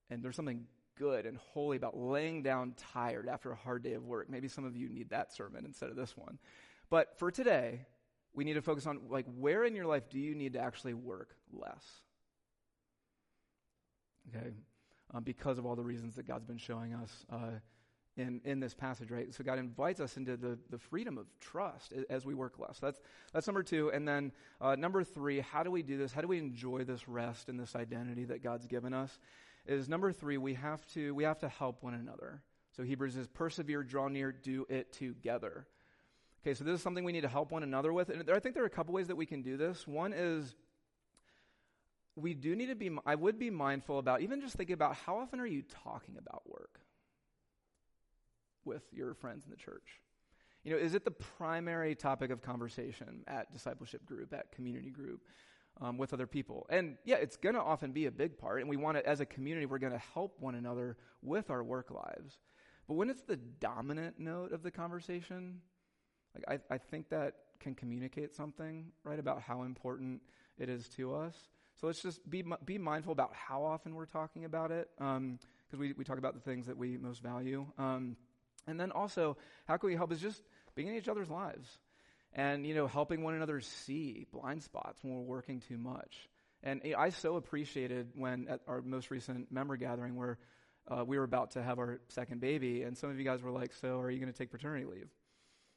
And 0.10 0.22
there's 0.22 0.36
something 0.36 0.66
good 0.98 1.26
and 1.26 1.38
holy 1.38 1.78
about 1.78 1.98
laying 1.98 2.44
down 2.44 2.74
tired 2.94 3.28
after 3.28 3.52
a 3.52 3.56
hard 3.56 3.84
day 3.84 3.94
of 3.94 4.04
work. 4.06 4.30
Maybe 4.30 4.48
some 4.48 4.66
of 4.66 4.76
you 4.76 4.90
need 4.90 5.10
that 5.10 5.34
sermon 5.34 5.66
instead 5.66 5.90
of 5.90 5.96
this 5.96 6.16
one. 6.16 6.38
But 6.90 7.18
for 7.18 7.32
today, 7.32 7.86
we 8.34 8.44
need 8.44 8.54
to 8.54 8.62
focus 8.62 8.86
on 8.86 9.02
like 9.10 9.26
where 9.38 9.64
in 9.64 9.76
your 9.76 9.86
life 9.86 10.10
do 10.10 10.20
you 10.20 10.36
need 10.36 10.54
to 10.54 10.60
actually 10.60 10.94
work 10.94 11.36
less? 11.52 11.84
Okay, 14.30 14.52
um, 15.14 15.24
because 15.24 15.58
of 15.58 15.66
all 15.66 15.76
the 15.76 15.84
reasons 15.84 16.16
that 16.16 16.28
God's 16.28 16.46
been 16.46 16.58
showing 16.58 16.94
us 16.94 17.26
uh, 17.30 17.60
in 18.16 18.42
in 18.46 18.60
this 18.60 18.74
passage, 18.74 19.12
right? 19.12 19.34
So 19.34 19.44
God 19.44 19.60
invites 19.60 20.00
us 20.00 20.18
into 20.18 20.38
the 20.38 20.58
the 20.70 20.78
freedom 20.78 21.18
of 21.18 21.28
trust 21.40 21.94
as, 22.10 22.26
we 22.26 22.34
work 22.34 22.60
less. 22.60 22.80
That's 22.80 23.02
that's 23.34 23.48
number 23.48 23.64
two, 23.64 23.92
and 23.92 24.08
then 24.08 24.32
uh, 24.62 24.76
number 24.76 25.04
three. 25.04 25.40
How 25.40 25.64
do 25.64 25.72
we 25.72 25.84
do 25.84 25.98
this? 25.98 26.14
How 26.14 26.22
do 26.22 26.28
we 26.28 26.40
enjoy 26.40 26.84
this 26.84 27.08
rest 27.08 27.50
and 27.50 27.60
this 27.60 27.76
identity 27.76 28.26
that 28.26 28.44
God's 28.44 28.68
given 28.68 28.94
us? 28.94 29.20
Is 29.66 29.88
number 29.88 30.12
three, 30.12 30.38
we 30.38 30.54
have 30.56 30.86
to, 30.94 31.14
we 31.14 31.24
have 31.24 31.40
to 31.40 31.50
help 31.50 31.84
one 31.84 31.94
another. 31.94 32.42
So 32.76 32.84
Hebrews 32.84 33.14
says, 33.14 33.28
persevere, 33.28 33.84
draw 33.84 34.08
near, 34.08 34.32
do 34.32 34.66
it 34.70 34.92
together. 34.92 35.68
Okay, 36.42 36.54
so 36.54 36.64
this 36.64 36.76
is 36.76 36.82
something 36.82 37.04
we 37.04 37.14
need 37.14 37.22
to 37.22 37.30
help 37.30 37.52
one 37.52 37.64
another 37.64 37.94
with. 37.94 38.10
And 38.10 38.30
I 38.30 38.40
think 38.40 38.56
there 38.56 38.64
are 38.64 38.68
a 38.68 38.72
couple 38.72 38.94
ways 38.94 39.08
that 39.08 39.16
we 39.16 39.26
can 39.26 39.42
do 39.42 39.56
this. 39.56 39.88
One 39.88 40.12
is 40.12 40.56
we 42.16 42.34
do 42.34 42.56
need 42.56 42.68
to 42.68 42.76
be, 42.76 42.92
I 43.06 43.16
would 43.16 43.40
be 43.40 43.50
mindful 43.50 44.00
about, 44.00 44.22
even 44.22 44.42
just 44.42 44.56
thinking 44.56 44.74
about 44.74 44.96
how 44.96 45.18
often 45.18 45.40
are 45.40 45.48
you 45.48 45.64
talking 45.84 46.16
about 46.18 46.44
work 46.46 46.80
with 48.66 48.84
your 48.92 49.14
friends 49.14 49.46
in 49.46 49.52
the 49.52 49.58
church? 49.58 50.02
You 50.64 50.72
know, 50.72 50.78
is 50.78 50.94
it 50.94 51.06
the 51.06 51.12
primary 51.12 51.96
topic 51.96 52.32
of 52.32 52.42
conversation 52.42 53.24
at 53.28 53.52
discipleship 53.52 54.06
group, 54.06 54.34
at 54.34 54.52
community 54.52 54.90
group? 54.90 55.22
Um, 55.82 55.98
with 55.98 56.14
other 56.14 56.28
people. 56.28 56.66
And 56.70 56.98
yeah, 57.06 57.16
it's 57.16 57.38
going 57.38 57.56
to 57.56 57.62
often 57.62 57.92
be 57.92 58.06
a 58.06 58.12
big 58.12 58.38
part. 58.38 58.62
And 58.62 58.70
we 58.70 58.78
want 58.78 58.98
to, 58.98 59.08
as 59.08 59.20
a 59.20 59.26
community, 59.26 59.66
we're 59.66 59.80
going 59.80 59.94
to 59.94 60.02
help 60.14 60.40
one 60.40 60.56
another 60.56 60.98
with 61.22 61.50
our 61.50 61.64
work 61.64 61.92
lives. 61.92 62.38
But 62.88 62.96
when 62.96 63.10
it's 63.10 63.24
the 63.24 63.38
dominant 63.38 64.20
note 64.20 64.52
of 64.52 64.62
the 64.64 64.72
conversation, 64.72 65.62
like 66.36 66.62
I, 66.70 66.76
I 66.76 66.78
think 66.78 67.10
that 67.10 67.36
can 67.60 67.76
communicate 67.76 68.36
something, 68.36 68.92
right, 69.04 69.20
about 69.20 69.42
how 69.42 69.64
important 69.64 70.22
it 70.58 70.70
is 70.70 70.90
to 70.90 71.16
us. 71.16 71.36
So 71.80 71.88
let's 71.88 72.02
just 72.02 72.30
be, 72.30 72.44
be 72.66 72.78
mindful 72.78 73.14
about 73.14 73.34
how 73.34 73.64
often 73.64 73.96
we're 73.96 74.06
talking 74.06 74.46
about 74.46 74.72
it, 74.72 74.90
because 74.98 75.18
um, 75.18 75.40
we, 75.78 75.94
we 75.94 76.04
talk 76.04 76.18
about 76.18 76.34
the 76.34 76.40
things 76.40 76.68
that 76.68 76.78
we 76.78 76.98
most 76.98 77.24
value. 77.24 77.66
Um, 77.78 78.16
and 78.68 78.80
then 78.80 78.92
also, 78.92 79.38
how 79.68 79.78
can 79.78 79.90
we 79.90 79.96
help 79.96 80.12
is 80.12 80.20
just 80.20 80.44
being 80.76 80.90
in 80.90 80.96
each 80.96 81.08
other's 81.08 81.30
lives 81.30 81.80
and 82.34 82.66
you 82.66 82.74
know 82.74 82.88
helping 82.88 83.24
one 83.24 83.36
another 83.36 83.62
see 83.62 84.26
blind 84.32 84.64
spots 84.64 85.00
when 85.04 85.14
we're 85.14 85.22
working 85.22 85.62
too 85.62 85.78
much. 85.78 86.30
And 86.64 86.82
i 86.98 87.10
so 87.10 87.36
appreciated 87.36 88.12
when 88.16 88.48
at 88.48 88.62
our 88.68 88.82
most 88.82 89.12
recent 89.12 89.52
member 89.52 89.76
gathering 89.76 90.16
where 90.16 90.38
uh, 90.88 91.04
we 91.06 91.18
were 91.18 91.24
about 91.24 91.52
to 91.52 91.64
have 91.64 91.80
our 91.80 92.00
second 92.10 92.42
baby 92.42 92.84
and 92.84 92.98
some 92.98 93.10
of 93.10 93.18
you 93.18 93.24
guys 93.24 93.42
were 93.42 93.52
like 93.52 93.74
so 93.74 94.00
are 94.00 94.10
you 94.10 94.20
going 94.20 94.32
to 94.32 94.38
take 94.38 94.52
paternity 94.52 94.86
leave? 94.86 95.10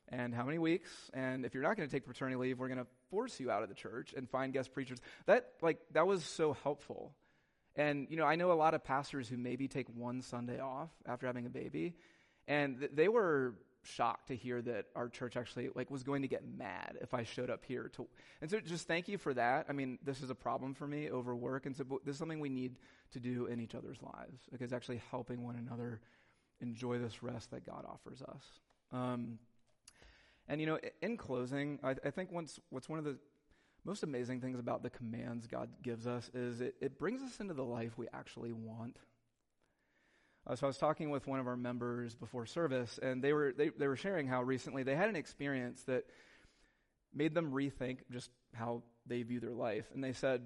And 0.09 0.33
how 0.33 0.45
many 0.45 0.59
weeks? 0.59 0.89
And 1.13 1.45
if 1.45 1.53
you're 1.53 1.65
not 1.65 1.77
going 1.77 1.89
to 1.89 1.93
take 1.93 2.07
paternity 2.07 2.37
leave 2.37 2.59
we're 2.59 2.69
going 2.69 2.79
to 2.79 2.87
force 3.11 3.39
you 3.41 3.51
out 3.51 3.63
of 3.63 3.69
the 3.69 3.75
church 3.75 4.15
and 4.17 4.29
find 4.29 4.53
guest 4.53 4.73
preachers. 4.73 4.99
That 5.27 5.49
like 5.63 5.79
that 5.93 6.07
was 6.07 6.25
so 6.25 6.57
helpful. 6.63 7.15
And 7.75 8.07
you 8.09 8.17
know 8.17 8.25
i 8.25 8.37
know 8.37 8.53
a 8.53 8.55
lot 8.55 8.75
of 8.75 8.85
pastors 8.85 9.29
who 9.29 9.37
maybe 9.37 9.69
take 9.69 9.89
one 9.89 10.23
sunday 10.23 10.61
off 10.61 10.91
after 11.07 11.27
having 11.27 11.47
a 11.47 11.51
baby 11.51 11.95
and 12.49 12.79
th- 12.79 12.93
they 12.95 13.09
were 13.09 13.55
shocked 13.87 14.29
to 14.29 14.37
hear 14.37 14.61
that 14.63 14.87
our 14.95 15.09
church 15.09 15.37
actually 15.37 15.71
like 15.75 15.91
was 15.91 16.03
going 16.03 16.23
to 16.23 16.29
get 16.29 16.43
mad 16.47 16.99
if 17.01 17.15
I 17.15 17.23
showed 17.23 17.51
up 17.51 17.65
here 17.65 17.91
to 17.97 18.07
and 18.41 18.51
so 18.51 18.61
just 18.61 18.87
thank 18.87 19.09
you 19.09 19.19
for 19.19 19.33
that. 19.35 19.67
I 19.69 19.73
mean, 19.73 19.99
this 20.05 20.23
is 20.23 20.31
a 20.31 20.35
problem 20.35 20.75
for 20.75 20.87
me 20.87 21.11
over 21.11 21.35
work 21.35 21.67
and 21.67 21.77
so 21.77 21.85
this 22.05 22.15
is 22.15 22.19
something 22.19 22.41
we 22.41 22.49
need 22.49 22.77
to 23.13 23.21
do 23.21 23.47
in 23.47 23.61
each 23.61 23.75
other's 23.75 24.03
lives 24.03 24.43
because 24.51 24.73
actually 24.73 25.01
helping 25.11 25.43
one 25.43 25.57
another 25.57 26.01
enjoy 26.61 26.99
this 26.99 27.23
rest 27.23 27.51
that 27.51 27.65
God 27.67 27.85
offers 27.89 28.23
us. 28.23 28.43
Um, 28.93 29.39
and 30.49 30.61
you 30.61 30.67
know, 30.67 30.79
in 31.03 31.17
closing, 31.17 31.79
I, 31.83 31.97
I 32.05 32.11
think 32.11 32.33
once 32.33 32.61
what's 32.71 32.89
one 32.89 32.99
of 32.99 33.05
the 33.05 33.19
most 33.85 34.03
amazing 34.03 34.41
things 34.41 34.59
about 34.59 34.83
the 34.83 34.91
commands 34.91 35.47
God 35.47 35.71
gives 35.83 36.07
us 36.07 36.29
is 36.35 36.61
it, 36.61 36.75
it 36.81 36.99
brings 36.99 37.23
us 37.23 37.39
into 37.41 37.55
the 37.55 37.65
life 37.65 37.97
we 37.97 38.07
actually 38.13 38.53
want. 38.53 38.99
Uh, 40.47 40.55
so 40.55 40.67
I 40.67 40.69
was 40.69 40.79
talking 40.79 41.11
with 41.11 41.27
one 41.27 41.41
of 41.41 41.49
our 41.49 41.57
members 41.57 42.15
before 42.15 42.47
service, 42.47 42.99
and 43.03 43.23
they 43.23 43.33
were 43.33 43.53
they, 43.57 43.71
they 43.71 43.89
were 43.89 43.97
sharing 43.97 44.27
how 44.29 44.43
recently 44.43 44.85
they 44.85 44.95
had 44.95 45.09
an 45.09 45.17
experience 45.17 45.83
that 45.85 46.05
made 47.13 47.35
them 47.35 47.51
rethink 47.51 47.99
just 48.11 48.31
how 48.55 48.83
they 49.07 49.23
view 49.23 49.41
their 49.41 49.55
life. 49.55 49.87
And 49.93 50.05
they 50.05 50.13
said, 50.13 50.43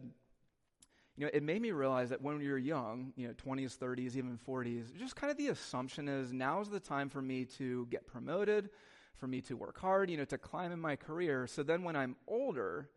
you 1.17 1.27
know, 1.27 1.31
it 1.35 1.43
made 1.43 1.61
me 1.61 1.73
realize 1.73 2.09
that 2.11 2.23
when 2.23 2.41
you're 2.41 2.57
young, 2.57 3.13
you 3.17 3.29
know, 3.29 3.35
20s, 3.35 3.77
30s, 3.77 4.17
even 4.17 4.39
40s, 4.49 4.97
just 4.97 5.17
kind 5.17 5.31
of 5.31 5.37
the 5.37 5.49
assumption 5.49 6.09
is 6.09 6.33
now's 6.33 6.71
the 6.71 6.81
time 6.81 7.11
for 7.11 7.21
me 7.21 7.45
to 7.59 7.87
get 7.91 8.07
promoted, 8.07 8.71
for 9.17 9.27
me 9.27 9.43
to 9.43 9.55
work 9.55 9.79
hard, 9.79 10.09
you 10.09 10.17
know, 10.17 10.25
to 10.25 10.39
climb 10.39 10.73
in 10.73 10.81
my 10.81 10.97
career. 10.97 11.47
So 11.47 11.63
then 11.63 11.83
when 11.83 11.97
I'm 11.97 12.17
older, 12.27 12.89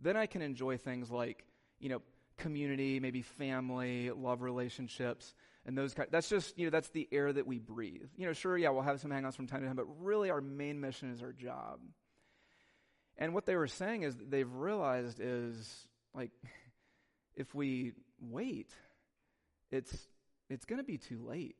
then 0.00 0.16
I 0.16 0.24
can 0.24 0.40
enjoy 0.40 0.78
things 0.78 1.10
like, 1.10 1.44
you 1.80 1.90
know, 1.90 2.00
community, 2.38 2.98
maybe 3.00 3.20
family, 3.20 4.10
love 4.10 4.40
relationships 4.40 5.34
and 5.66 5.76
those 5.76 5.92
kind. 5.92 6.08
That's 6.10 6.28
just 6.28 6.56
you 6.58 6.66
know 6.66 6.70
that's 6.70 6.88
the 6.88 7.08
air 7.12 7.32
that 7.32 7.46
we 7.46 7.58
breathe. 7.58 8.08
You 8.16 8.26
know, 8.26 8.32
sure, 8.32 8.56
yeah, 8.56 8.70
we'll 8.70 8.82
have 8.82 9.00
some 9.00 9.10
hangouts 9.10 9.34
from 9.34 9.46
time 9.46 9.60
to 9.60 9.66
time, 9.66 9.76
but 9.76 9.86
really 10.00 10.30
our 10.30 10.40
main 10.40 10.80
mission 10.80 11.12
is 11.12 11.22
our 11.22 11.32
job. 11.32 11.80
And 13.18 13.34
what 13.34 13.46
they 13.46 13.56
were 13.56 13.66
saying 13.66 14.02
is 14.02 14.16
they've 14.16 14.50
realized 14.50 15.20
is 15.20 15.88
like 16.14 16.30
if 17.36 17.54
we 17.54 17.92
wait, 18.20 18.70
it's 19.70 19.94
it's 20.48 20.64
going 20.64 20.78
to 20.78 20.84
be 20.84 20.98
too 20.98 21.20
late. 21.26 21.56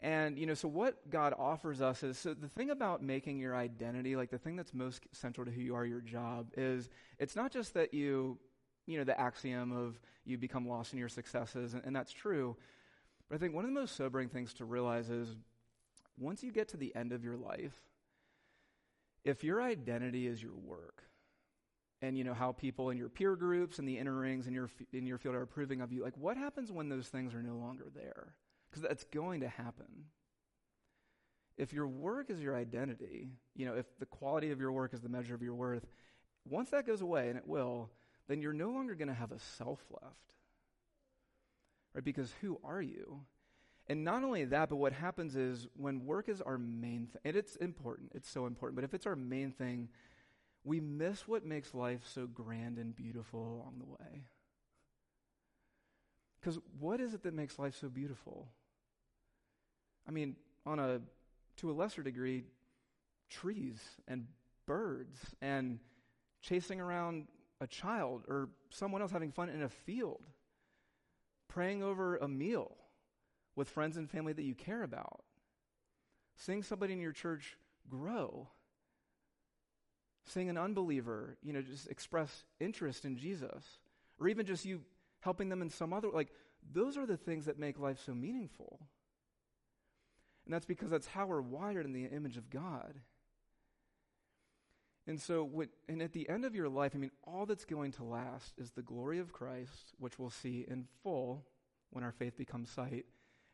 And, 0.00 0.38
you 0.38 0.44
know, 0.44 0.52
so 0.52 0.68
what 0.68 1.08
God 1.08 1.32
offers 1.38 1.80
us 1.80 2.02
is 2.02 2.18
so 2.18 2.34
the 2.34 2.48
thing 2.48 2.68
about 2.68 3.02
making 3.02 3.38
your 3.38 3.56
identity, 3.56 4.16
like 4.16 4.30
the 4.30 4.36
thing 4.36 4.54
that's 4.54 4.74
most 4.74 5.02
central 5.12 5.46
to 5.46 5.50
who 5.50 5.62
you 5.62 5.74
are, 5.76 5.86
your 5.86 6.02
job, 6.02 6.50
is 6.58 6.90
it's 7.18 7.34
not 7.34 7.50
just 7.50 7.72
that 7.72 7.94
you 7.94 8.38
you 8.86 8.98
know, 8.98 9.04
the 9.04 9.18
axiom 9.18 9.72
of 9.72 9.98
you 10.24 10.38
become 10.38 10.68
lost 10.68 10.92
in 10.92 10.98
your 10.98 11.08
successes, 11.08 11.74
and, 11.74 11.82
and 11.84 11.94
that's 11.94 12.12
true. 12.12 12.56
But 13.28 13.36
I 13.36 13.38
think 13.38 13.54
one 13.54 13.64
of 13.64 13.70
the 13.70 13.80
most 13.80 13.96
sobering 13.96 14.28
things 14.28 14.54
to 14.54 14.64
realize 14.64 15.10
is 15.10 15.36
once 16.18 16.42
you 16.42 16.52
get 16.52 16.68
to 16.68 16.76
the 16.76 16.94
end 16.94 17.12
of 17.12 17.24
your 17.24 17.36
life, 17.36 17.74
if 19.24 19.42
your 19.42 19.62
identity 19.62 20.26
is 20.26 20.42
your 20.42 20.54
work, 20.54 21.02
and 22.02 22.18
you 22.18 22.24
know 22.24 22.34
how 22.34 22.52
people 22.52 22.90
in 22.90 22.98
your 22.98 23.08
peer 23.08 23.34
groups 23.34 23.78
and 23.78 23.88
the 23.88 23.98
inner 23.98 24.14
rings 24.14 24.46
in 24.46 24.52
your 24.52 24.68
in 24.92 25.06
your 25.06 25.16
field 25.16 25.34
are 25.34 25.42
approving 25.42 25.80
of 25.80 25.90
you, 25.90 26.02
like 26.02 26.16
what 26.18 26.36
happens 26.36 26.70
when 26.70 26.88
those 26.88 27.08
things 27.08 27.34
are 27.34 27.42
no 27.42 27.54
longer 27.54 27.86
there? 27.94 28.34
Because 28.70 28.82
that's 28.82 29.04
going 29.04 29.40
to 29.40 29.48
happen. 29.48 30.06
If 31.56 31.72
your 31.72 31.86
work 31.86 32.30
is 32.30 32.40
your 32.40 32.56
identity, 32.56 33.30
you 33.54 33.64
know, 33.64 33.74
if 33.74 33.86
the 33.98 34.06
quality 34.06 34.50
of 34.50 34.60
your 34.60 34.72
work 34.72 34.92
is 34.92 35.00
the 35.00 35.08
measure 35.08 35.34
of 35.34 35.42
your 35.42 35.54
worth, 35.54 35.86
once 36.46 36.70
that 36.70 36.86
goes 36.86 37.00
away, 37.00 37.28
and 37.28 37.38
it 37.38 37.46
will, 37.46 37.90
then 38.28 38.40
you're 38.40 38.52
no 38.52 38.70
longer 38.70 38.94
going 38.94 39.08
to 39.08 39.14
have 39.14 39.32
a 39.32 39.38
self 39.38 39.80
left. 39.90 40.34
Right? 41.94 42.04
Because 42.04 42.32
who 42.40 42.58
are 42.64 42.82
you? 42.82 43.20
And 43.86 44.02
not 44.02 44.24
only 44.24 44.44
that, 44.46 44.70
but 44.70 44.76
what 44.76 44.92
happens 44.92 45.36
is 45.36 45.68
when 45.76 46.06
work 46.06 46.28
is 46.28 46.40
our 46.40 46.56
main 46.56 47.06
thing, 47.06 47.20
and 47.24 47.36
it's 47.36 47.56
important, 47.56 48.12
it's 48.14 48.30
so 48.30 48.46
important, 48.46 48.76
but 48.76 48.84
if 48.84 48.94
it's 48.94 49.06
our 49.06 49.16
main 49.16 49.52
thing, 49.52 49.88
we 50.64 50.80
miss 50.80 51.28
what 51.28 51.44
makes 51.44 51.74
life 51.74 52.00
so 52.06 52.26
grand 52.26 52.78
and 52.78 52.96
beautiful 52.96 53.40
along 53.40 53.74
the 53.78 53.84
way. 53.84 54.24
Because 56.40 56.58
what 56.80 57.00
is 57.00 57.12
it 57.12 57.22
that 57.24 57.34
makes 57.34 57.58
life 57.58 57.76
so 57.78 57.88
beautiful? 57.88 58.48
I 60.08 60.10
mean, 60.10 60.36
on 60.66 60.78
a 60.78 61.00
to 61.58 61.70
a 61.70 61.72
lesser 61.72 62.02
degree, 62.02 62.44
trees 63.28 63.80
and 64.08 64.26
birds 64.66 65.18
and 65.40 65.78
chasing 66.40 66.80
around 66.80 67.28
a 67.64 67.66
child 67.66 68.24
or 68.28 68.50
someone 68.70 69.00
else 69.02 69.10
having 69.10 69.32
fun 69.32 69.48
in 69.48 69.62
a 69.62 69.68
field, 69.68 70.22
praying 71.48 71.82
over 71.82 72.16
a 72.16 72.28
meal 72.28 72.76
with 73.56 73.70
friends 73.70 73.96
and 73.96 74.10
family 74.10 74.32
that 74.32 74.44
you 74.44 74.54
care 74.54 74.82
about, 74.82 75.24
seeing 76.36 76.62
somebody 76.62 76.92
in 76.92 77.00
your 77.00 77.12
church 77.12 77.56
grow, 77.88 78.48
seeing 80.26 80.48
an 80.48 80.58
unbeliever, 80.58 81.38
you 81.42 81.52
know, 81.52 81.62
just 81.62 81.88
express 81.88 82.44
interest 82.60 83.04
in 83.04 83.16
Jesus, 83.16 83.78
or 84.20 84.28
even 84.28 84.46
just 84.46 84.64
you 84.64 84.82
helping 85.20 85.48
them 85.48 85.62
in 85.62 85.70
some 85.70 85.92
other 85.92 86.10
like 86.10 86.28
those 86.72 86.96
are 86.98 87.06
the 87.06 87.16
things 87.16 87.46
that 87.46 87.58
make 87.58 87.78
life 87.78 87.98
so 88.04 88.12
meaningful. 88.14 88.78
And 90.44 90.52
that's 90.52 90.66
because 90.66 90.90
that's 90.90 91.06
how 91.06 91.26
we're 91.26 91.40
wired 91.40 91.86
in 91.86 91.92
the 91.92 92.04
image 92.04 92.36
of 92.36 92.50
God. 92.50 93.00
And 95.06 95.20
so, 95.20 95.44
when, 95.44 95.68
and 95.88 96.00
at 96.00 96.12
the 96.12 96.28
end 96.28 96.44
of 96.44 96.54
your 96.54 96.68
life, 96.68 96.92
I 96.94 96.98
mean, 96.98 97.10
all 97.24 97.44
that's 97.44 97.66
going 97.66 97.92
to 97.92 98.04
last 98.04 98.54
is 98.56 98.70
the 98.70 98.82
glory 98.82 99.18
of 99.18 99.32
Christ, 99.32 99.92
which 99.98 100.18
we'll 100.18 100.30
see 100.30 100.64
in 100.66 100.86
full 101.02 101.44
when 101.90 102.04
our 102.04 102.12
faith 102.12 102.36
becomes 102.36 102.70
sight, 102.70 103.04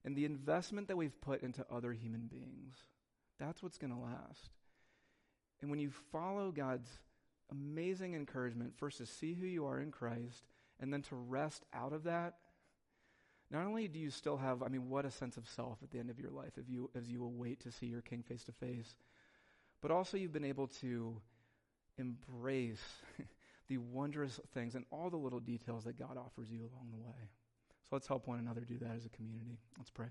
and 0.05 0.15
the 0.15 0.25
investment 0.25 0.89
that 0.89 0.97
we've 0.97 1.21
put 1.21 1.43
into 1.43 1.67
other 1.71 1.93
human 1.93 2.29
beings. 2.29 2.75
That's 3.39 3.63
what's 3.63 3.79
going 3.79 3.93
to 3.93 3.99
last. 3.99 4.51
And 5.61 5.71
when 5.71 5.81
you 5.81 5.91
follow 6.13 6.53
God's 6.53 6.89
amazing 7.51 8.15
encouragement, 8.15 8.75
first 8.79 8.99
to 8.99 9.07
see 9.07 9.35
who 9.35 9.47
you 9.47 9.67
are 9.67 9.81
in 9.81 9.91
Christ, 9.91 10.45
and 10.79 10.93
then 10.93 11.03
to 11.03 11.17
rest 11.17 11.65
out 11.75 11.93
of 11.93 12.05
that, 12.05 12.35
not 13.51 13.67
only 13.67 13.89
do 13.89 13.99
you 13.99 14.11
still 14.11 14.37
have, 14.37 14.63
I 14.63 14.69
mean, 14.69 14.89
what 14.89 15.05
a 15.05 15.11
sense 15.11 15.37
of 15.37 15.49
self 15.49 15.79
at 15.83 15.91
the 15.91 15.99
end 15.99 16.09
of 16.11 16.21
your 16.21 16.31
life 16.31 16.53
if 16.57 16.69
you, 16.69 16.89
as 16.95 17.11
you 17.11 17.25
await 17.25 17.61
to 17.61 17.73
see 17.73 17.87
your 17.87 18.01
King 18.01 18.23
face 18.23 18.45
to 18.45 18.53
face, 18.53 18.95
but 19.83 19.91
also 19.91 20.17
you've 20.17 20.33
been 20.33 20.45
able 20.45 20.69
to 20.69 21.17
embrace 22.01 22.83
the 23.69 23.79
wondrous 23.79 24.41
things 24.53 24.75
and 24.75 24.85
all 24.91 25.11
the 25.11 25.17
little 25.17 25.41
details 25.41 25.85
that 25.85 25.99
God 25.99 26.17
offers 26.17 26.51
you 26.51 26.61
along 26.61 26.89
the 26.91 26.99
way. 26.99 27.29
So 27.89 27.97
let's 27.97 28.07
help 28.07 28.27
one 28.27 28.39
another 28.39 28.63
do 28.63 28.79
that 28.79 28.97
as 28.97 29.05
a 29.07 29.11
community. 29.11 29.59
Let's 29.79 29.91
pray. 29.91 30.09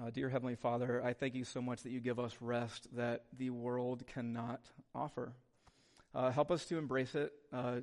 Uh, 0.00 0.10
dear 0.10 0.30
Heavenly 0.30 0.54
Father, 0.54 1.02
I 1.04 1.12
thank 1.12 1.34
you 1.34 1.44
so 1.44 1.60
much 1.60 1.82
that 1.82 1.90
you 1.90 2.00
give 2.00 2.18
us 2.18 2.36
rest 2.40 2.88
that 2.96 3.24
the 3.36 3.50
world 3.50 4.06
cannot 4.06 4.60
offer. 4.94 5.34
Uh, 6.14 6.30
help 6.30 6.50
us 6.50 6.64
to 6.66 6.78
embrace 6.78 7.14
it, 7.14 7.32
uh, 7.52 7.80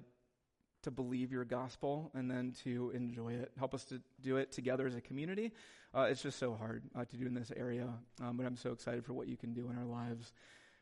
to 0.84 0.92
believe 0.92 1.32
your 1.32 1.46
gospel, 1.46 2.12
and 2.14 2.30
then 2.30 2.54
to 2.64 2.92
enjoy 2.96 3.34
it. 3.34 3.52
Help 3.58 3.74
us 3.74 3.84
to 3.86 4.02
do 4.22 4.38
it 4.38 4.52
together 4.52 4.88
as 4.88 4.96
a 4.96 5.02
community. 5.02 5.52
Uh, 5.94 6.08
it's 6.10 6.22
just 6.22 6.38
so 6.38 6.54
hard 6.54 6.84
uh, 6.96 7.04
to 7.06 7.18
do 7.18 7.26
in 7.26 7.34
this 7.34 7.52
area, 7.56 7.88
um, 8.22 8.38
but 8.38 8.46
I'm 8.46 8.56
so 8.56 8.72
excited 8.72 9.04
for 9.04 9.14
what 9.14 9.28
you 9.28 9.38
can 9.38 9.54
do 9.54 9.70
in 9.70 9.78
our 9.78 9.86
lives 9.86 10.34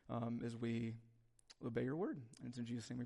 um, 0.09 0.41
as 0.45 0.57
we 0.57 0.93
obey 1.65 1.83
your 1.83 1.95
word. 1.95 2.19
And 2.41 2.49
it's 2.49 2.57
in 2.57 2.65
Jesus' 2.65 2.89
name 2.89 2.99
we 2.99 3.05